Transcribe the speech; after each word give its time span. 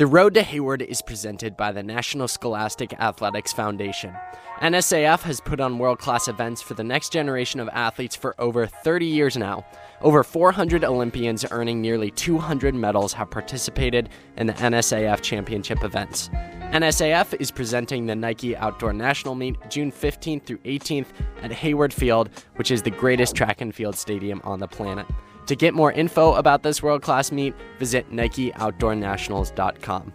The 0.00 0.06
Road 0.06 0.32
to 0.32 0.42
Hayward 0.42 0.80
is 0.80 1.02
presented 1.02 1.58
by 1.58 1.72
the 1.72 1.82
National 1.82 2.26
Scholastic 2.26 2.94
Athletics 2.98 3.52
Foundation. 3.52 4.16
NSAF 4.62 5.20
has 5.24 5.42
put 5.42 5.60
on 5.60 5.76
world 5.76 5.98
class 5.98 6.26
events 6.26 6.62
for 6.62 6.72
the 6.72 6.82
next 6.82 7.12
generation 7.12 7.60
of 7.60 7.68
athletes 7.68 8.16
for 8.16 8.34
over 8.38 8.66
30 8.66 9.04
years 9.04 9.36
now. 9.36 9.62
Over 10.00 10.24
400 10.24 10.84
Olympians 10.84 11.44
earning 11.50 11.82
nearly 11.82 12.10
200 12.12 12.74
medals 12.74 13.12
have 13.12 13.30
participated 13.30 14.08
in 14.38 14.46
the 14.46 14.54
NSAF 14.54 15.20
championship 15.20 15.84
events. 15.84 16.30
NSAF 16.72 17.38
is 17.38 17.50
presenting 17.50 18.06
the 18.06 18.16
Nike 18.16 18.56
Outdoor 18.56 18.94
National 18.94 19.34
Meet 19.34 19.56
June 19.68 19.92
15th 19.92 20.44
through 20.44 20.60
18th 20.60 21.08
at 21.42 21.52
Hayward 21.52 21.92
Field, 21.92 22.30
which 22.56 22.70
is 22.70 22.80
the 22.80 22.90
greatest 22.90 23.36
track 23.36 23.60
and 23.60 23.74
field 23.74 23.96
stadium 23.96 24.40
on 24.44 24.60
the 24.60 24.68
planet. 24.68 25.06
To 25.50 25.56
get 25.56 25.74
more 25.74 25.90
info 25.90 26.34
about 26.34 26.62
this 26.62 26.80
world 26.80 27.02
class 27.02 27.32
meet, 27.32 27.56
visit 27.80 28.08
NikeOutdoorNationals.com. 28.12 30.12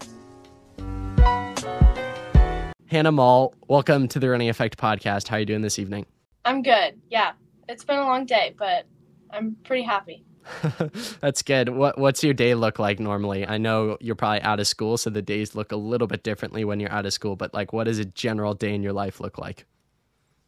Hana 2.86 3.12
Moll, 3.12 3.54
welcome 3.68 4.08
to 4.08 4.18
the 4.18 4.30
Running 4.30 4.48
Effect 4.48 4.78
podcast. 4.78 5.28
How 5.28 5.36
are 5.36 5.42
you 5.42 5.46
doing 5.46 5.60
this 5.60 5.78
evening? 5.78 6.06
I'm 6.46 6.62
good. 6.62 7.02
Yeah, 7.10 7.34
it's 7.68 7.84
been 7.84 8.00
a 8.00 8.04
long 8.04 8.26
day, 8.26 8.56
but 8.58 8.86
I'm 9.30 9.58
pretty 9.66 9.84
happy. 9.84 10.24
That's 11.20 11.42
good. 11.42 11.68
What 11.68 11.98
What's 11.98 12.24
your 12.24 12.34
day 12.34 12.56
look 12.56 12.80
like 12.80 13.02
normally? 13.02 13.46
I 13.46 13.58
know 13.58 13.98
you're 14.00 14.16
probably 14.16 14.42
out 14.42 14.62
of 14.62 14.68
school, 14.68 14.96
so 14.96 15.10
the 15.10 15.22
days 15.22 15.54
look 15.54 15.74
a 15.74 15.76
little 15.76 16.08
bit 16.08 16.24
differently 16.24 16.64
when 16.64 16.80
you're 16.80 16.94
out 16.94 17.06
of 17.06 17.12
school. 17.12 17.36
But 17.36 17.54
like, 17.54 17.74
what 17.74 17.88
does 17.88 18.00
a 18.00 18.06
general 18.06 18.54
day 18.54 18.74
in 18.74 18.82
your 18.82 18.94
life 18.94 19.20
look 19.20 19.38
like? 19.38 19.66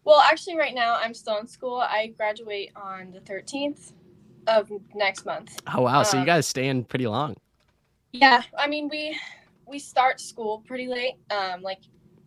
Well, 0.06 0.22
actually, 0.22 0.56
right 0.56 0.74
now 0.74 0.96
I'm 0.96 1.14
still 1.14 1.38
in 1.40 1.48
school. 1.48 1.82
I 1.82 2.14
graduate 2.16 2.72
on 2.78 3.12
the 3.12 3.20
13th, 3.20 3.92
of 4.48 4.72
next 4.96 5.26
month. 5.26 5.60
Oh 5.74 5.82
wow! 5.82 6.04
So 6.04 6.18
you 6.18 6.22
um, 6.22 6.28
guys 6.28 6.48
stay 6.48 6.68
in 6.68 6.84
pretty 6.84 7.08
long. 7.08 7.36
Yeah, 8.14 8.44
I 8.58 8.68
mean 8.68 8.90
we 8.90 9.18
we 9.66 9.80
start 9.80 10.20
school 10.20 10.64
pretty 10.66 10.88
late, 10.88 11.16
um, 11.30 11.62
like 11.62 11.80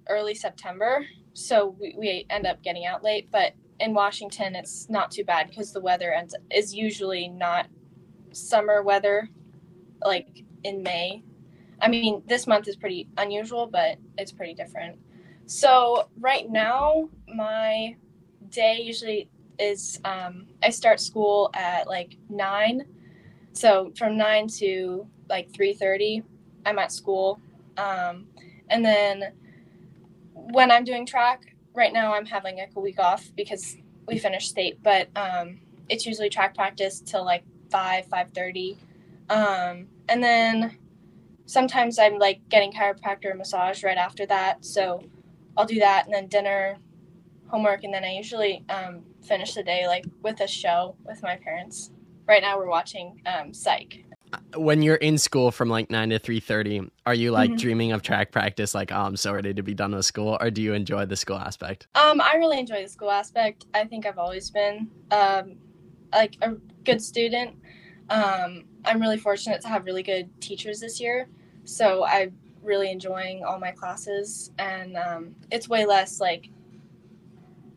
early 0.09 0.34
September. 0.34 1.06
So 1.33 1.77
we, 1.80 1.95
we 1.97 2.27
end 2.28 2.47
up 2.47 2.62
getting 2.62 2.86
out 2.86 3.03
late, 3.03 3.30
but 3.30 3.55
in 3.78 3.95
Washington 3.95 4.55
it's 4.55 4.89
not 4.91 5.11
too 5.11 5.25
bad 5.25 5.48
because 5.48 5.72
the 5.72 5.80
weather 5.80 6.12
ends 6.12 6.34
is 6.50 6.75
usually 6.75 7.28
not 7.28 7.67
summer 8.33 8.83
weather, 8.83 9.28
like 10.05 10.45
in 10.64 10.83
May. 10.83 11.23
I 11.80 11.89
mean, 11.89 12.23
this 12.27 12.47
month 12.47 12.69
is 12.69 12.77
pretty 12.77 13.08
unusual, 13.17 13.67
but 13.67 13.98
it's 14.19 14.33
pretty 14.33 14.55
different. 14.55 14.98
So 15.47 16.08
right 16.19 16.48
now, 16.48 17.08
my 17.27 17.97
day 18.50 18.80
usually 18.83 19.30
is 19.61 20.00
um, 20.05 20.47
I 20.62 20.70
start 20.70 21.00
school 21.00 21.50
at 21.55 21.86
like 21.86 22.16
nine, 22.28 22.86
so 23.53 23.92
from 23.97 24.17
nine 24.17 24.48
to 24.58 25.06
like 25.28 25.52
three 25.55 25.75
thirty, 25.75 26.22
I'm 26.67 26.78
at 26.78 26.92
school, 26.92 27.41
um, 27.77 28.27
and 28.69 28.84
then 28.84 29.33
when 30.33 30.70
I'm 30.70 30.84
doing 30.84 31.06
track, 31.06 31.55
right 31.75 31.92
now 31.92 32.14
I'm 32.14 32.27
having 32.27 32.56
like 32.56 32.72
a 32.75 32.80
week 32.80 32.98
off 32.98 33.30
because 33.36 33.77
we 34.06 34.19
finished 34.19 34.48
state, 34.48 34.83
but 34.83 35.08
um, 35.14 35.61
it's 35.89 36.06
usually 36.06 36.30
track 36.30 36.55
practice 36.55 37.00
till 37.00 37.24
like 37.24 37.45
five 37.70 38.06
five 38.06 38.30
thirty, 38.33 38.78
um, 39.28 39.86
and 40.08 40.22
then 40.22 40.78
sometimes 41.47 41.98
I'm 41.98 42.19
like 42.19 42.48
getting 42.48 42.72
chiropractor 42.72 43.36
massage 43.36 43.84
right 43.84 43.98
after 43.98 44.27
that, 44.27 44.64
so 44.64 45.05
I'll 45.56 45.67
do 45.67 45.80
that, 45.80 46.06
and 46.06 46.14
then 46.14 46.28
dinner, 46.28 46.78
homework, 47.51 47.84
and 47.84 47.93
then 47.93 48.05
I 48.05 48.12
usually 48.12 48.65
um, 48.69 49.03
finish 49.23 49.55
the 49.55 49.62
day 49.62 49.87
like 49.87 50.05
with 50.23 50.41
a 50.41 50.47
show 50.47 50.97
with 51.05 51.23
my 51.23 51.37
parents. 51.37 51.91
Right 52.27 52.42
now 52.42 52.57
we're 52.59 52.69
watching 52.69 53.20
um, 53.27 53.53
Psych. 53.53 54.05
When 54.55 54.83
you're 54.83 54.97
in 54.97 55.19
school 55.19 55.51
from 55.51 55.69
like 55.69 55.91
nine 55.91 56.11
to 56.11 56.19
three 56.20 56.39
thirty, 56.39 56.81
are 57.05 57.15
you 57.15 57.33
like 57.33 57.51
mm-hmm. 57.51 57.57
dreaming 57.57 57.92
of 57.92 58.03
track 58.03 58.31
practice? 58.31 58.75
Like, 58.75 58.92
oh, 58.92 59.01
I'm 59.01 59.17
so 59.17 59.33
ready 59.33 59.53
to 59.53 59.62
be 59.62 59.75
done 59.75 59.92
with 59.92 60.05
school, 60.05 60.39
or 60.41 60.51
do 60.51 60.62
you 60.62 60.73
enjoy 60.73 61.07
the 61.07 61.17
school 61.17 61.37
aspect? 61.37 61.89
Um, 61.97 62.20
I 62.20 62.34
really 62.37 62.61
enjoy 62.61 62.83
the 62.83 62.89
school 62.89 63.11
aspect. 63.11 63.67
I 63.75 63.85
think 63.85 64.07
I've 64.07 64.19
always 64.19 64.48
been 64.51 64.89
um, 65.11 65.57
like 66.13 66.36
a 66.42 66.53
good 66.85 67.03
student. 67.03 67.57
Um, 68.08 68.67
I'm 68.85 69.01
really 69.01 69.19
fortunate 69.19 69.61
to 69.63 69.69
have 69.69 69.85
really 69.85 70.05
good 70.05 70.29
teachers 70.41 70.79
this 70.79 71.01
year, 71.01 71.29
so 71.64 72.05
I'm 72.05 72.36
really 72.63 72.92
enjoying 72.92 73.42
all 73.42 73.58
my 73.58 73.73
classes, 73.73 74.53
and 74.58 74.97
um, 74.97 75.35
it's 75.51 75.69
way 75.69 75.86
less 75.86 76.20
like 76.20 76.51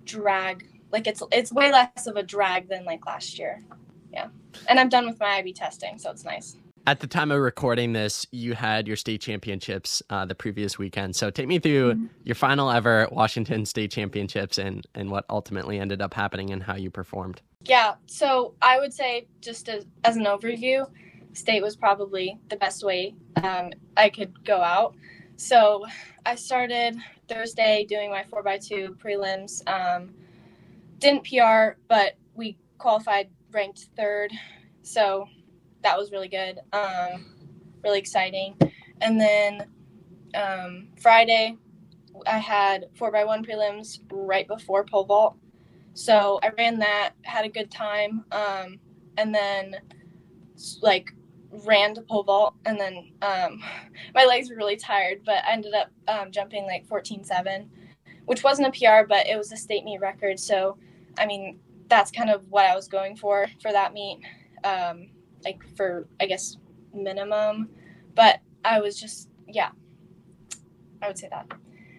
drag 0.06 0.68
like 0.94 1.08
it's 1.08 1.22
it's 1.32 1.52
way 1.52 1.72
less 1.72 2.08
of 2.08 2.16
a 2.16 2.24
drag 2.24 2.70
than 2.70 2.86
like 2.86 3.06
last 3.06 3.38
year. 3.38 3.62
Yeah. 4.14 4.28
And 4.70 4.80
I'm 4.80 4.90
done 4.90 5.08
with 5.08 5.20
my 5.20 5.38
IB 5.38 5.54
testing, 5.54 5.98
so 5.98 6.12
it's 6.12 6.24
nice. 6.24 6.56
At 6.86 7.00
the 7.00 7.08
time 7.08 7.32
of 7.32 7.40
recording 7.40 7.94
this, 7.94 8.28
you 8.32 8.54
had 8.54 8.88
your 8.88 8.98
state 8.98 9.22
championships 9.22 10.04
uh, 10.10 10.26
the 10.26 10.36
previous 10.36 10.78
weekend. 10.78 11.16
So 11.16 11.30
take 11.30 11.48
me 11.48 11.58
through 11.58 11.94
mm-hmm. 11.94 12.06
your 12.26 12.36
final 12.36 12.70
ever 12.70 13.08
Washington 13.10 13.66
State 13.66 13.90
Championships 13.90 14.58
and, 14.58 14.86
and 14.94 15.10
what 15.10 15.24
ultimately 15.30 15.80
ended 15.80 16.02
up 16.02 16.14
happening 16.14 16.52
and 16.52 16.62
how 16.62 16.76
you 16.76 16.92
performed. 16.92 17.42
Yeah, 17.62 17.96
so 18.06 18.54
I 18.62 18.80
would 18.80 18.94
say 18.94 19.28
just 19.40 19.70
as, 19.70 19.86
as 20.04 20.18
an 20.18 20.26
overview, 20.26 20.86
state 21.32 21.64
was 21.64 21.78
probably 21.78 22.38
the 22.50 22.58
best 22.58 22.84
way 22.84 23.16
um, 23.42 23.72
I 23.96 24.10
could 24.10 24.44
go 24.44 24.62
out. 24.62 24.94
So 25.38 25.86
I 26.26 26.36
started 26.36 26.98
Thursday 27.34 27.86
doing 27.88 28.10
my 28.10 28.24
4x2 28.24 28.98
prelims. 28.98 29.62
Um, 29.68 30.14
didn't 31.00 31.28
PR, 31.28 31.80
but 31.88 32.18
we 32.36 32.58
qualified 32.78 33.30
ranked 33.52 33.88
third. 33.96 34.32
So 34.84 35.28
that 35.82 35.98
was 35.98 36.12
really 36.12 36.28
good, 36.28 36.60
um, 36.72 37.26
really 37.84 38.00
exciting. 38.00 38.56
And 39.02 39.20
then 39.20 39.68
um, 40.36 40.90
Friday, 41.02 41.58
I 42.28 42.38
had 42.38 42.86
4x1 42.98 43.46
prelims 43.48 44.00
right 44.12 44.48
before 44.48 44.86
pole 44.86 45.06
vault. 45.06 45.36
So 45.94 46.40
I 46.44 46.50
ran 46.58 46.80
that, 46.80 47.14
had 47.24 47.46
a 47.46 47.50
good 47.50 47.70
time, 47.70 48.26
um, 48.32 48.80
and 49.18 49.34
then 49.34 49.76
like 50.82 51.14
ran 51.66 51.94
to 51.96 52.02
pole 52.02 52.24
vault. 52.24 52.56
And 52.66 52.80
then 52.80 53.12
um, 53.22 53.62
my 54.14 54.26
legs 54.26 54.50
were 54.50 54.56
really 54.56 54.76
tired, 54.76 55.22
but 55.26 55.44
I 55.46 55.54
ended 55.54 55.74
up 55.74 55.90
um, 56.08 56.32
jumping 56.32 56.66
like 56.66 56.88
14-7 56.88 57.68
which 58.26 58.44
wasn't 58.44 58.68
a 58.68 58.72
PR, 58.72 59.08
but 59.08 59.28
it 59.28 59.38
was 59.38 59.52
a 59.52 59.58
state 59.58 59.84
meet 59.84 60.00
record. 60.00 60.40
So 60.40 60.78
I 61.18 61.26
mean, 61.26 61.60
that's 61.88 62.12
kind 62.12 62.30
of 62.30 62.50
what 62.50 62.66
I 62.66 62.76
was 62.76 62.88
going 62.88 63.16
for 63.16 63.48
for 63.62 63.72
that 63.72 63.94
meet, 63.94 64.20
um, 64.64 65.10
like 65.44 65.62
for 65.76 66.08
I 66.20 66.26
guess 66.26 66.58
minimum. 66.94 67.70
But 68.16 68.40
I 68.64 68.80
was 68.80 69.00
just 69.00 69.30
yeah, 69.48 69.70
I 71.02 71.08
would 71.08 71.18
say 71.18 71.28
that. 71.30 71.52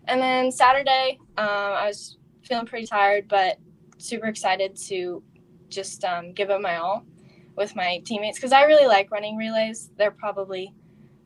And 0.06 0.21
then 0.21 0.53
Saturday, 0.53 1.19
um, 1.38 1.47
I 1.48 1.86
was 1.86 2.19
feeling 2.42 2.66
pretty 2.66 2.86
tired, 2.86 3.26
but 3.28 3.59
super 3.98 4.26
excited 4.26 4.76
to 4.88 5.22
just 5.69 6.04
um, 6.04 6.32
give 6.32 6.50
it 6.50 6.60
my 6.60 6.76
all 6.76 7.04
with 7.56 7.76
my 7.76 8.00
teammates 8.04 8.38
because 8.38 8.53
I 8.53 8.65
really 8.65 8.87
like 8.87 9.10
running 9.10 9.37
relays. 9.37 9.91
They're 9.97 10.10
probably 10.10 10.75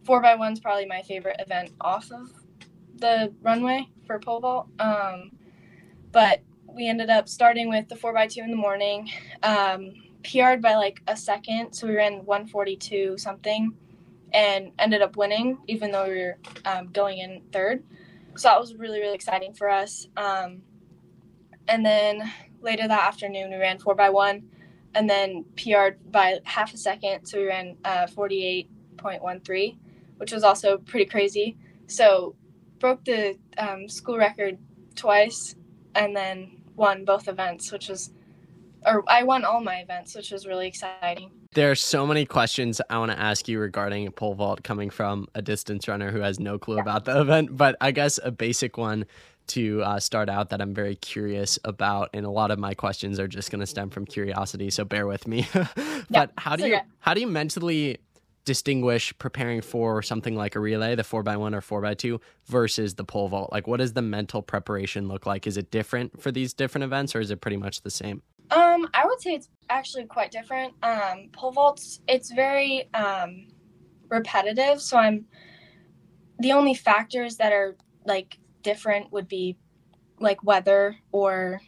four 0.05 0.21
by 0.21 0.35
one's 0.35 0.61
probably 0.61 0.87
my 0.87 1.03
favorite 1.03 1.37
event 1.39 1.71
off 1.81 2.11
of 2.11 2.33
the 2.97 3.33
runway 3.43 3.89
for 4.07 4.19
pole 4.19 4.41
vault. 4.41 4.69
Um, 4.79 5.31
but 6.13 6.41
we 6.67 6.89
ended 6.89 7.11
up 7.11 7.29
starting 7.29 7.69
with 7.69 7.89
the 7.89 7.97
four 7.97 8.13
by 8.13 8.27
two 8.27 8.41
in 8.41 8.51
the 8.51 8.57
morning, 8.57 9.11
um, 9.43 9.95
PR'd 10.23 10.63
by 10.63 10.75
like 10.77 11.01
a 11.07 11.17
second. 11.17 11.73
So 11.73 11.87
we 11.87 11.95
ran 11.95 12.25
142 12.25 13.19
something 13.19 13.75
and 14.33 14.73
ended 14.79 15.03
up 15.03 15.17
winning, 15.17 15.59
even 15.67 15.91
though 15.91 16.09
we 16.09 16.17
were 16.23 16.39
um, 16.65 16.89
going 16.89 17.19
in 17.19 17.43
third. 17.53 17.83
So 18.37 18.49
that 18.49 18.61
was 18.61 18.75
really, 18.75 19.01
really 19.01 19.15
exciting 19.15 19.55
for 19.55 19.69
us. 19.69 20.07
Um, 20.17 20.63
and 21.67 21.85
then 21.85 22.31
later 22.61 22.87
that 22.87 23.09
afternoon, 23.09 23.51
we 23.51 23.57
ran 23.57 23.79
4x1 23.79 24.43
and 24.99 25.09
then 25.09 25.45
PR'd 25.55 26.11
by 26.11 26.41
half 26.43 26.75
a 26.75 26.77
second. 26.77 27.25
So 27.25 27.39
we 27.39 27.47
ran 27.47 27.77
uh, 27.85 28.09
48.13, 28.09 29.79
which 30.17 30.33
was 30.33 30.43
also 30.43 30.79
pretty 30.79 31.09
crazy. 31.09 31.57
So 31.87 32.35
broke 32.81 33.05
the 33.05 33.39
um, 33.59 33.89
school 33.89 34.19
record 34.19 34.59
twice 34.97 35.55
and 35.95 36.17
then 36.17 36.63
won 36.75 37.05
both 37.05 37.29
events, 37.29 37.71
which 37.71 37.89
was, 37.89 38.11
or 38.85 39.05
I 39.07 39.23
won 39.23 39.45
all 39.45 39.61
my 39.61 39.77
events, 39.77 40.17
which 40.17 40.33
was 40.33 40.49
really 40.49 40.67
exciting. 40.67 41.31
There 41.55 41.71
are 41.71 41.77
so 41.77 42.05
many 42.05 42.27
questions 42.27 42.81
I 42.91 42.99
want 42.99 43.13
to 43.13 43.21
ask 43.21 43.47
you 43.47 43.61
regarding 43.61 44.11
pole 44.11 44.35
vault 44.35 44.65
coming 44.65 44.91
from 44.91 45.29
a 45.37 45.43
distance 45.43 45.87
runner 45.87 46.11
who 46.11 46.21
has 46.23 46.41
no 46.41 46.59
clue 46.59 46.75
yeah. 46.75 46.83
about 46.83 47.05
the 47.05 47.21
event. 47.21 47.57
But 47.57 47.77
I 47.81 47.93
guess 47.93 48.19
a 48.25 48.33
basic 48.33 48.77
one 48.77 49.07
to 49.49 49.83
uh, 49.83 50.01
start 50.01 50.29
out 50.29 50.51
that 50.51 50.61
I'm 50.61 50.75
very 50.75 50.97
curious 50.97 51.59
about, 51.65 52.11
and 52.13 52.25
a 52.25 52.31
lot 52.31 52.51
of 52.51 52.59
my 52.59 52.75
questions 52.75 53.19
are 53.19 53.29
just 53.29 53.51
going 53.51 53.61
to 53.61 53.67
stem 53.67 53.91
from 53.91 54.05
curiosity. 54.05 54.71
So 54.71 54.85
bear 54.85 55.07
with 55.07 55.27
me. 55.27 55.47
but 55.55 56.07
yeah, 56.11 56.27
how 56.37 56.57
do 56.57 56.67
you 56.67 56.79
how 57.01 57.15
do 57.15 57.21
you 57.21 57.27
mentally 57.27 57.99
distinguish 58.45 59.13
preparing 59.19 59.61
for 59.61 60.03
something 60.03 60.35
like 60.35 60.57
a 60.57 60.61
relay, 60.61 60.95
the 60.95 61.05
four 61.05 61.23
by 61.23 61.37
one 61.37 61.55
or 61.55 61.61
four 61.61 61.83
by 61.83 61.95
two, 61.95 62.21
versus 62.47 62.95
the 62.95 63.05
pole 63.05 63.29
vault? 63.29 63.53
Like, 63.53 63.67
what 63.67 63.79
does 63.79 63.93
the 63.93 64.03
mental 64.03 64.41
preparation 64.43 65.09
look 65.09 65.27
like? 65.27 65.47
Is 65.47 65.57
it 65.57 65.71
different 65.71 66.21
for 66.21 66.33
these 66.33 66.55
different 66.55 66.85
events, 66.85 67.15
or 67.15 67.21
is 67.21 67.31
it 67.31 67.41
pretty 67.41 67.59
much 67.59 67.83
the 67.83 67.91
same? 67.91 68.23
Um, 68.51 68.89
I 68.95 69.05
would 69.05 69.21
say 69.21 69.35
it's 69.35 69.49
actually 69.69 70.07
quite 70.07 70.31
different. 70.31 70.73
Um, 70.83 71.29
pole 71.33 71.53
vaults, 71.53 72.01
it's 72.09 72.33
very 72.33 72.89
um, 72.95 73.49
repetitive, 74.09 74.81
so 74.81 74.97
I'm 74.97 75.27
the 76.39 76.53
only 76.53 76.75
factors 76.75 77.37
that 77.37 77.53
are 77.53 77.77
like 78.07 78.39
different 78.69 79.11
would 79.11 79.29
be 79.29 79.57
like 80.21 80.45
weather 80.45 80.95
or 81.11 81.59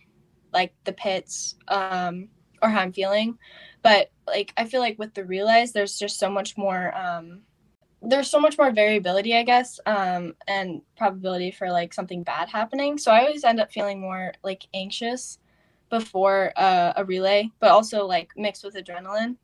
like 0.53 0.75
the 0.85 0.93
pits 0.93 1.57
um, 1.69 2.29
or 2.61 2.69
how 2.69 2.81
I'm 2.81 2.93
feeling. 2.93 3.39
But 3.81 4.11
like 4.27 4.53
I 4.59 4.67
feel 4.67 4.81
like 4.81 4.99
with 4.99 5.15
the 5.15 5.25
relays, 5.25 5.73
there's 5.73 5.99
just 5.99 6.19
so 6.19 6.29
much 6.29 6.59
more. 6.59 6.95
Um, 6.95 7.41
there's 8.03 8.31
so 8.31 8.39
much 8.39 8.59
more 8.59 8.71
variability, 8.71 9.35
I 9.35 9.45
guess, 9.45 9.81
um, 9.87 10.35
and 10.47 10.83
probability 10.97 11.51
for 11.51 11.71
like 11.71 11.95
something 11.95 12.23
bad 12.23 12.51
happening. 12.51 12.99
So 12.99 13.11
I 13.11 13.21
always 13.21 13.45
end 13.45 13.61
up 13.61 13.73
feeling 13.73 13.99
more 14.01 14.33
like 14.43 14.67
anxious 14.75 15.39
before 15.89 16.53
uh, 16.57 16.93
a 16.97 17.05
relay, 17.05 17.51
but 17.61 17.71
also 17.71 18.07
like 18.07 18.31
mixed 18.37 18.65
with 18.65 18.75
adrenaline. 18.75 19.37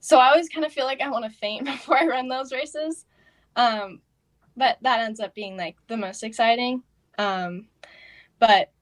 So 0.00 0.18
I 0.18 0.30
always 0.30 0.48
kind 0.48 0.64
of 0.64 0.72
feel 0.72 0.86
like 0.86 1.00
I 1.00 1.10
want 1.10 1.24
to 1.24 1.38
faint 1.38 1.64
before 1.74 1.98
I 1.98 2.06
run 2.06 2.28
those 2.28 2.52
races. 2.52 3.04
Um, 3.56 4.00
but 4.56 4.78
that 4.82 5.00
ends 5.00 5.20
up 5.20 5.34
being 5.34 5.56
like 5.56 5.76
the 5.88 5.96
most 5.96 6.22
exciting. 6.22 6.82
Um, 7.20 7.66
but 8.38 8.72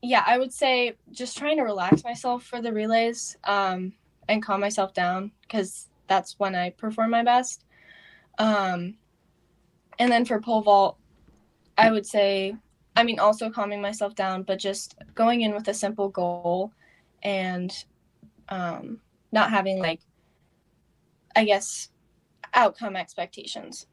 yeah, 0.00 0.22
I 0.24 0.38
would 0.38 0.52
say 0.52 0.94
just 1.10 1.36
trying 1.36 1.56
to 1.56 1.64
relax 1.64 2.04
myself 2.04 2.44
for 2.44 2.62
the 2.62 2.72
relays 2.72 3.36
um, 3.42 3.92
and 4.28 4.42
calm 4.42 4.60
myself 4.60 4.94
down 4.94 5.32
because 5.42 5.88
that's 6.06 6.38
when 6.38 6.54
I 6.54 6.70
perform 6.70 7.10
my 7.10 7.24
best. 7.24 7.64
Um, 8.38 8.94
and 9.98 10.12
then 10.12 10.24
for 10.24 10.40
pole 10.40 10.62
vault, 10.62 10.98
I 11.76 11.90
would 11.90 12.06
say, 12.06 12.54
I 12.94 13.02
mean, 13.02 13.18
also 13.18 13.50
calming 13.50 13.82
myself 13.82 14.14
down, 14.14 14.44
but 14.44 14.60
just 14.60 14.94
going 15.16 15.40
in 15.40 15.52
with 15.52 15.66
a 15.66 15.74
simple 15.74 16.08
goal 16.08 16.72
and 17.24 17.72
um, 18.50 19.00
not 19.32 19.50
having 19.50 19.80
like, 19.80 20.00
I 21.34 21.44
guess, 21.44 21.90
outcome 22.54 22.94
expectations. 22.94 23.86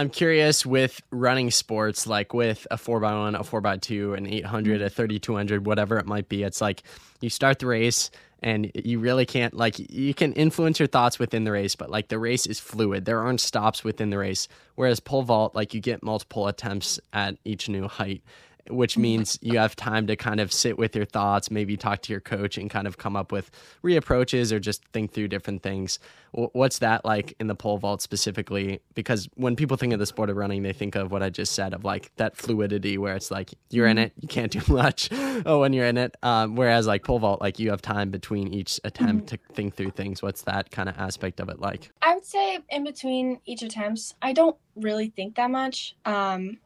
I'm 0.00 0.08
curious 0.08 0.64
with 0.64 1.02
running 1.10 1.50
sports, 1.50 2.06
like 2.06 2.32
with 2.32 2.66
a 2.70 2.78
4x1, 2.78 3.38
a 3.38 3.42
4x2, 3.42 4.16
an 4.16 4.26
800, 4.26 4.78
mm-hmm. 4.78 4.86
a 4.86 4.88
3200, 4.88 5.66
whatever 5.66 5.98
it 5.98 6.06
might 6.06 6.26
be. 6.26 6.42
It's 6.42 6.62
like 6.62 6.84
you 7.20 7.28
start 7.28 7.58
the 7.58 7.66
race 7.66 8.10
and 8.42 8.72
you 8.74 8.98
really 8.98 9.26
can't, 9.26 9.52
like, 9.52 9.78
you 9.78 10.14
can 10.14 10.32
influence 10.32 10.78
your 10.80 10.86
thoughts 10.86 11.18
within 11.18 11.44
the 11.44 11.52
race, 11.52 11.74
but 11.74 11.90
like 11.90 12.08
the 12.08 12.18
race 12.18 12.46
is 12.46 12.58
fluid. 12.58 13.04
There 13.04 13.20
aren't 13.20 13.42
stops 13.42 13.84
within 13.84 14.08
the 14.08 14.16
race. 14.16 14.48
Whereas 14.74 15.00
pole 15.00 15.20
vault, 15.20 15.54
like, 15.54 15.74
you 15.74 15.82
get 15.82 16.02
multiple 16.02 16.48
attempts 16.48 16.98
at 17.12 17.36
each 17.44 17.68
new 17.68 17.86
height 17.86 18.22
which 18.70 18.92
mm-hmm. 18.92 19.02
means 19.02 19.38
you 19.42 19.58
have 19.58 19.76
time 19.76 20.06
to 20.06 20.16
kind 20.16 20.40
of 20.40 20.52
sit 20.52 20.78
with 20.78 20.94
your 20.96 21.04
thoughts, 21.04 21.50
maybe 21.50 21.76
talk 21.76 22.02
to 22.02 22.12
your 22.12 22.20
coach 22.20 22.58
and 22.58 22.70
kind 22.70 22.86
of 22.86 22.98
come 22.98 23.16
up 23.16 23.32
with 23.32 23.50
reapproaches 23.82 24.52
or 24.52 24.58
just 24.58 24.84
think 24.92 25.12
through 25.12 25.28
different 25.28 25.62
things. 25.62 25.98
What's 26.32 26.78
that 26.78 27.04
like 27.04 27.34
in 27.40 27.48
the 27.48 27.56
pole 27.56 27.78
vault 27.78 28.02
specifically? 28.02 28.80
Because 28.94 29.28
when 29.34 29.56
people 29.56 29.76
think 29.76 29.92
of 29.92 29.98
the 29.98 30.06
sport 30.06 30.30
of 30.30 30.36
running, 30.36 30.62
they 30.62 30.72
think 30.72 30.94
of 30.94 31.10
what 31.10 31.22
I 31.22 31.30
just 31.30 31.52
said 31.52 31.74
of 31.74 31.84
like 31.84 32.12
that 32.16 32.36
fluidity 32.36 32.98
where 32.98 33.16
it's 33.16 33.30
like 33.30 33.52
you're 33.70 33.88
in 33.88 33.96
mm-hmm. 33.96 34.04
it, 34.04 34.12
you 34.20 34.28
can't 34.28 34.52
do 34.52 34.60
much 34.72 35.08
oh, 35.44 35.60
when 35.60 35.72
you're 35.72 35.86
in 35.86 35.98
it. 35.98 36.16
Um, 36.22 36.54
whereas 36.54 36.86
like 36.86 37.04
pole 37.04 37.18
vault, 37.18 37.40
like 37.40 37.58
you 37.58 37.70
have 37.70 37.82
time 37.82 38.10
between 38.10 38.54
each 38.54 38.80
attempt 38.84 39.26
mm-hmm. 39.26 39.46
to 39.46 39.54
think 39.54 39.74
through 39.74 39.90
things. 39.90 40.22
What's 40.22 40.42
that 40.42 40.70
kind 40.70 40.88
of 40.88 40.96
aspect 40.98 41.40
of 41.40 41.48
it 41.48 41.58
like? 41.60 41.90
I 42.02 42.14
would 42.14 42.24
say 42.24 42.60
in 42.68 42.84
between 42.84 43.40
each 43.44 43.62
attempts, 43.62 44.14
I 44.22 44.32
don't 44.32 44.56
really 44.76 45.08
think 45.08 45.34
that 45.36 45.50
much. 45.50 45.96
Um, 46.04 46.58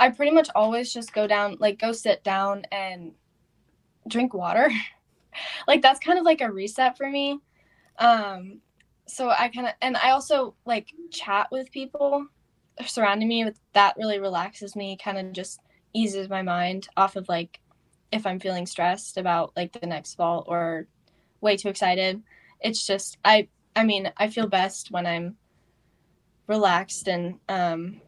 I 0.00 0.08
pretty 0.08 0.32
much 0.32 0.48
always 0.54 0.92
just 0.92 1.12
go 1.12 1.26
down, 1.26 1.58
like 1.60 1.78
go 1.78 1.92
sit 1.92 2.24
down 2.24 2.64
and 2.72 3.12
drink 4.08 4.32
water. 4.32 4.70
like 5.68 5.82
that's 5.82 6.00
kind 6.00 6.18
of 6.18 6.24
like 6.24 6.40
a 6.40 6.50
reset 6.50 6.96
for 6.96 7.08
me. 7.08 7.38
Um 7.98 8.60
so 9.06 9.28
I 9.28 9.48
kind 9.48 9.66
of 9.66 9.74
and 9.82 9.96
I 9.98 10.10
also 10.10 10.54
like 10.64 10.88
chat 11.10 11.48
with 11.52 11.70
people 11.70 12.26
surrounding 12.86 13.28
me 13.28 13.44
with 13.44 13.60
that 13.74 13.96
really 13.98 14.18
relaxes 14.18 14.74
me, 14.74 14.96
kind 14.96 15.18
of 15.18 15.32
just 15.32 15.60
eases 15.92 16.30
my 16.30 16.40
mind 16.40 16.88
off 16.96 17.16
of 17.16 17.28
like 17.28 17.60
if 18.10 18.26
I'm 18.26 18.40
feeling 18.40 18.66
stressed 18.66 19.18
about 19.18 19.52
like 19.54 19.78
the 19.78 19.86
next 19.86 20.14
vault 20.14 20.46
or 20.48 20.86
way 21.42 21.58
too 21.58 21.68
excited. 21.68 22.22
It's 22.62 22.86
just 22.86 23.18
I 23.22 23.48
I 23.76 23.84
mean, 23.84 24.10
I 24.16 24.28
feel 24.28 24.48
best 24.48 24.90
when 24.90 25.06
I'm 25.06 25.36
relaxed 26.46 27.06
and 27.06 27.38
um 27.50 28.00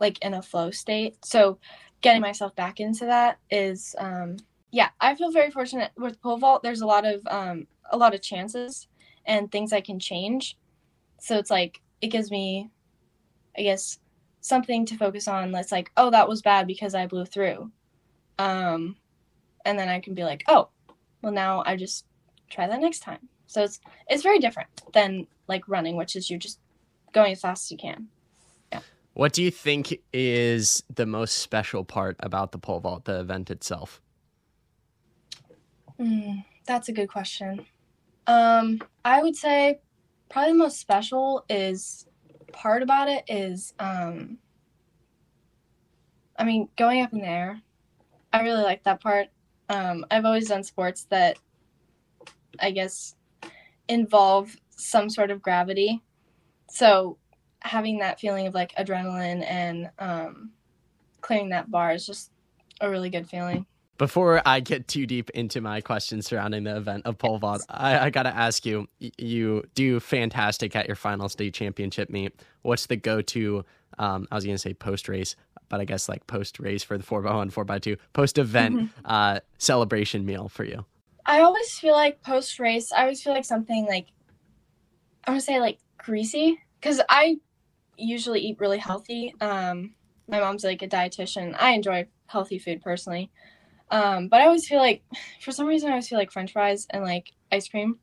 like 0.00 0.18
in 0.22 0.34
a 0.34 0.42
flow 0.42 0.70
state. 0.70 1.16
So 1.24 1.58
getting 2.00 2.22
myself 2.22 2.54
back 2.54 2.80
into 2.80 3.06
that 3.06 3.38
is 3.50 3.94
um 3.98 4.36
yeah, 4.70 4.90
I 5.00 5.14
feel 5.14 5.30
very 5.30 5.50
fortunate 5.50 5.92
with 5.96 6.20
pole 6.20 6.36
vault. 6.36 6.62
There's 6.62 6.80
a 6.80 6.86
lot 6.86 7.04
of 7.06 7.26
um 7.26 7.66
a 7.90 7.96
lot 7.96 8.14
of 8.14 8.22
chances 8.22 8.88
and 9.26 9.50
things 9.50 9.72
I 9.72 9.80
can 9.80 9.98
change. 9.98 10.56
So 11.20 11.38
it's 11.38 11.50
like 11.50 11.80
it 12.00 12.08
gives 12.08 12.30
me 12.30 12.70
I 13.56 13.62
guess 13.62 13.98
something 14.40 14.84
to 14.86 14.96
focus 14.96 15.26
on 15.28 15.52
that's 15.52 15.72
like, 15.72 15.90
oh, 15.96 16.10
that 16.10 16.28
was 16.28 16.42
bad 16.42 16.66
because 16.66 16.94
I 16.94 17.06
blew 17.06 17.24
through. 17.24 17.70
Um 18.38 18.96
and 19.64 19.78
then 19.78 19.88
I 19.88 20.00
can 20.00 20.14
be 20.14 20.24
like, 20.24 20.44
oh, 20.48 20.68
well 21.22 21.32
now 21.32 21.62
I 21.64 21.76
just 21.76 22.04
try 22.50 22.66
that 22.66 22.80
next 22.80 23.00
time. 23.00 23.28
So 23.46 23.62
it's 23.62 23.80
it's 24.08 24.22
very 24.22 24.40
different 24.40 24.68
than 24.92 25.26
like 25.48 25.68
running, 25.68 25.96
which 25.96 26.16
is 26.16 26.28
you're 26.28 26.38
just 26.38 26.58
going 27.12 27.32
as 27.32 27.40
fast 27.40 27.66
as 27.66 27.70
you 27.70 27.78
can. 27.78 28.08
What 29.14 29.32
do 29.32 29.42
you 29.42 29.50
think 29.50 30.00
is 30.12 30.82
the 30.92 31.06
most 31.06 31.38
special 31.38 31.84
part 31.84 32.16
about 32.20 32.52
the 32.52 32.58
pole 32.58 32.80
vault, 32.80 33.04
the 33.04 33.20
event 33.20 33.50
itself? 33.50 34.00
Mm, 36.00 36.44
that's 36.66 36.88
a 36.88 36.92
good 36.92 37.08
question. 37.08 37.64
Um, 38.26 38.80
I 39.04 39.22
would 39.22 39.36
say 39.36 39.78
probably 40.28 40.52
the 40.52 40.58
most 40.58 40.80
special 40.80 41.44
is 41.48 42.06
part 42.52 42.82
about 42.82 43.08
it 43.08 43.24
is 43.28 43.72
um, 43.78 44.38
I 46.36 46.44
mean, 46.44 46.68
going 46.76 47.02
up 47.02 47.12
in 47.12 47.20
the 47.20 47.28
air. 47.28 47.60
I 48.32 48.42
really 48.42 48.62
like 48.62 48.82
that 48.84 49.00
part. 49.00 49.28
Um, 49.68 50.04
I've 50.10 50.24
always 50.24 50.48
done 50.48 50.64
sports 50.64 51.06
that 51.10 51.38
I 52.58 52.72
guess 52.72 53.14
involve 53.88 54.56
some 54.70 55.08
sort 55.08 55.30
of 55.30 55.40
gravity. 55.40 56.02
So 56.68 57.18
having 57.64 57.98
that 57.98 58.20
feeling 58.20 58.46
of 58.46 58.54
like 58.54 58.74
adrenaline 58.76 59.44
and 59.48 59.90
um, 59.98 60.50
clearing 61.20 61.48
that 61.48 61.70
bar 61.70 61.92
is 61.92 62.06
just 62.06 62.30
a 62.80 62.88
really 62.88 63.10
good 63.10 63.28
feeling. 63.28 63.66
Before 63.96 64.42
I 64.44 64.60
get 64.60 64.88
too 64.88 65.06
deep 65.06 65.30
into 65.30 65.60
my 65.60 65.80
questions 65.80 66.26
surrounding 66.26 66.64
the 66.64 66.76
event 66.76 67.06
of 67.06 67.16
pole 67.16 67.38
vault, 67.38 67.64
I, 67.70 67.98
I 68.06 68.10
got 68.10 68.24
to 68.24 68.36
ask 68.36 68.66
you: 68.66 68.88
you 69.18 69.64
do 69.74 70.00
fantastic 70.00 70.74
at 70.74 70.88
your 70.88 70.96
final 70.96 71.28
state 71.28 71.54
championship 71.54 72.10
meet. 72.10 72.34
What's 72.62 72.86
the 72.86 72.96
go-to? 72.96 73.64
Um, 73.98 74.26
I 74.32 74.34
was 74.34 74.44
to 74.44 74.58
say 74.58 74.74
post 74.74 75.08
race, 75.08 75.36
but 75.68 75.80
I 75.80 75.84
guess 75.84 76.08
like 76.08 76.26
post 76.26 76.58
race 76.58 76.82
for 76.82 76.98
the 76.98 77.04
four 77.04 77.22
by 77.22 77.34
one, 77.34 77.50
four 77.50 77.64
by 77.64 77.78
two, 77.78 77.96
post 78.12 78.36
event 78.36 78.76
mm-hmm. 78.76 79.00
uh, 79.04 79.38
celebration 79.58 80.26
meal 80.26 80.48
for 80.48 80.64
you. 80.64 80.84
I 81.24 81.40
always 81.40 81.78
feel 81.78 81.94
like 81.94 82.20
post 82.20 82.58
race. 82.58 82.92
I 82.92 83.02
always 83.02 83.22
feel 83.22 83.32
like 83.32 83.44
something 83.44 83.86
like 83.86 84.08
I 85.24 85.30
want 85.30 85.40
to 85.40 85.46
say 85.46 85.60
like 85.60 85.78
greasy 85.98 86.58
because 86.80 87.00
I 87.08 87.38
usually 87.96 88.40
eat 88.40 88.60
really 88.60 88.78
healthy. 88.78 89.34
Um, 89.40 89.94
my 90.28 90.40
mom's 90.40 90.64
like 90.64 90.82
a 90.82 90.88
dietitian. 90.88 91.54
I 91.58 91.72
enjoy 91.72 92.06
healthy 92.26 92.58
food 92.58 92.80
personally. 92.82 93.30
Um, 93.90 94.28
but 94.28 94.40
I 94.40 94.46
always 94.46 94.66
feel 94.66 94.78
like, 94.78 95.02
for 95.40 95.52
some 95.52 95.66
reason, 95.66 95.88
I 95.88 95.92
always 95.92 96.08
feel 96.08 96.18
like 96.18 96.32
French 96.32 96.52
fries 96.52 96.86
and 96.90 97.04
like 97.04 97.32
ice 97.52 97.68
cream. 97.68 97.98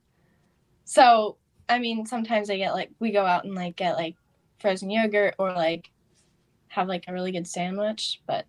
So, 0.84 1.36
I 1.68 1.78
mean, 1.78 2.06
sometimes 2.06 2.50
I 2.50 2.56
get 2.56 2.72
like, 2.72 2.90
we 2.98 3.10
go 3.12 3.26
out 3.26 3.44
and 3.44 3.54
like 3.54 3.76
get 3.76 3.96
like 3.96 4.16
frozen 4.60 4.90
yogurt 4.90 5.34
or 5.38 5.52
like 5.52 5.90
have 6.68 6.88
like 6.88 7.04
a 7.08 7.12
really 7.12 7.32
good 7.32 7.46
sandwich. 7.46 8.20
But. 8.26 8.46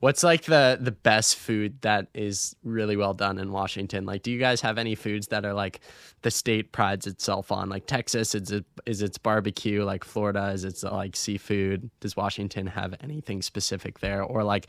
What's 0.00 0.22
like 0.22 0.42
the 0.44 0.76
the 0.78 0.92
best 0.92 1.36
food 1.36 1.80
that 1.80 2.08
is 2.12 2.54
really 2.62 2.96
well 2.96 3.14
done 3.14 3.38
in 3.38 3.50
Washington? 3.50 4.04
Like, 4.04 4.22
do 4.22 4.30
you 4.30 4.38
guys 4.38 4.60
have 4.60 4.76
any 4.76 4.94
foods 4.94 5.28
that 5.28 5.46
are 5.46 5.54
like 5.54 5.80
the 6.20 6.30
state 6.30 6.72
prides 6.72 7.06
itself 7.06 7.50
on? 7.50 7.70
Like 7.70 7.86
Texas, 7.86 8.34
is 8.34 8.50
it 8.50 8.66
is 8.84 9.00
its 9.00 9.16
barbecue? 9.16 9.84
Like 9.84 10.04
Florida, 10.04 10.50
is 10.50 10.64
its 10.64 10.82
like 10.82 11.16
seafood? 11.16 11.90
Does 12.00 12.14
Washington 12.14 12.66
have 12.66 12.94
anything 13.00 13.40
specific 13.40 14.00
there? 14.00 14.22
Or 14.22 14.44
like, 14.44 14.66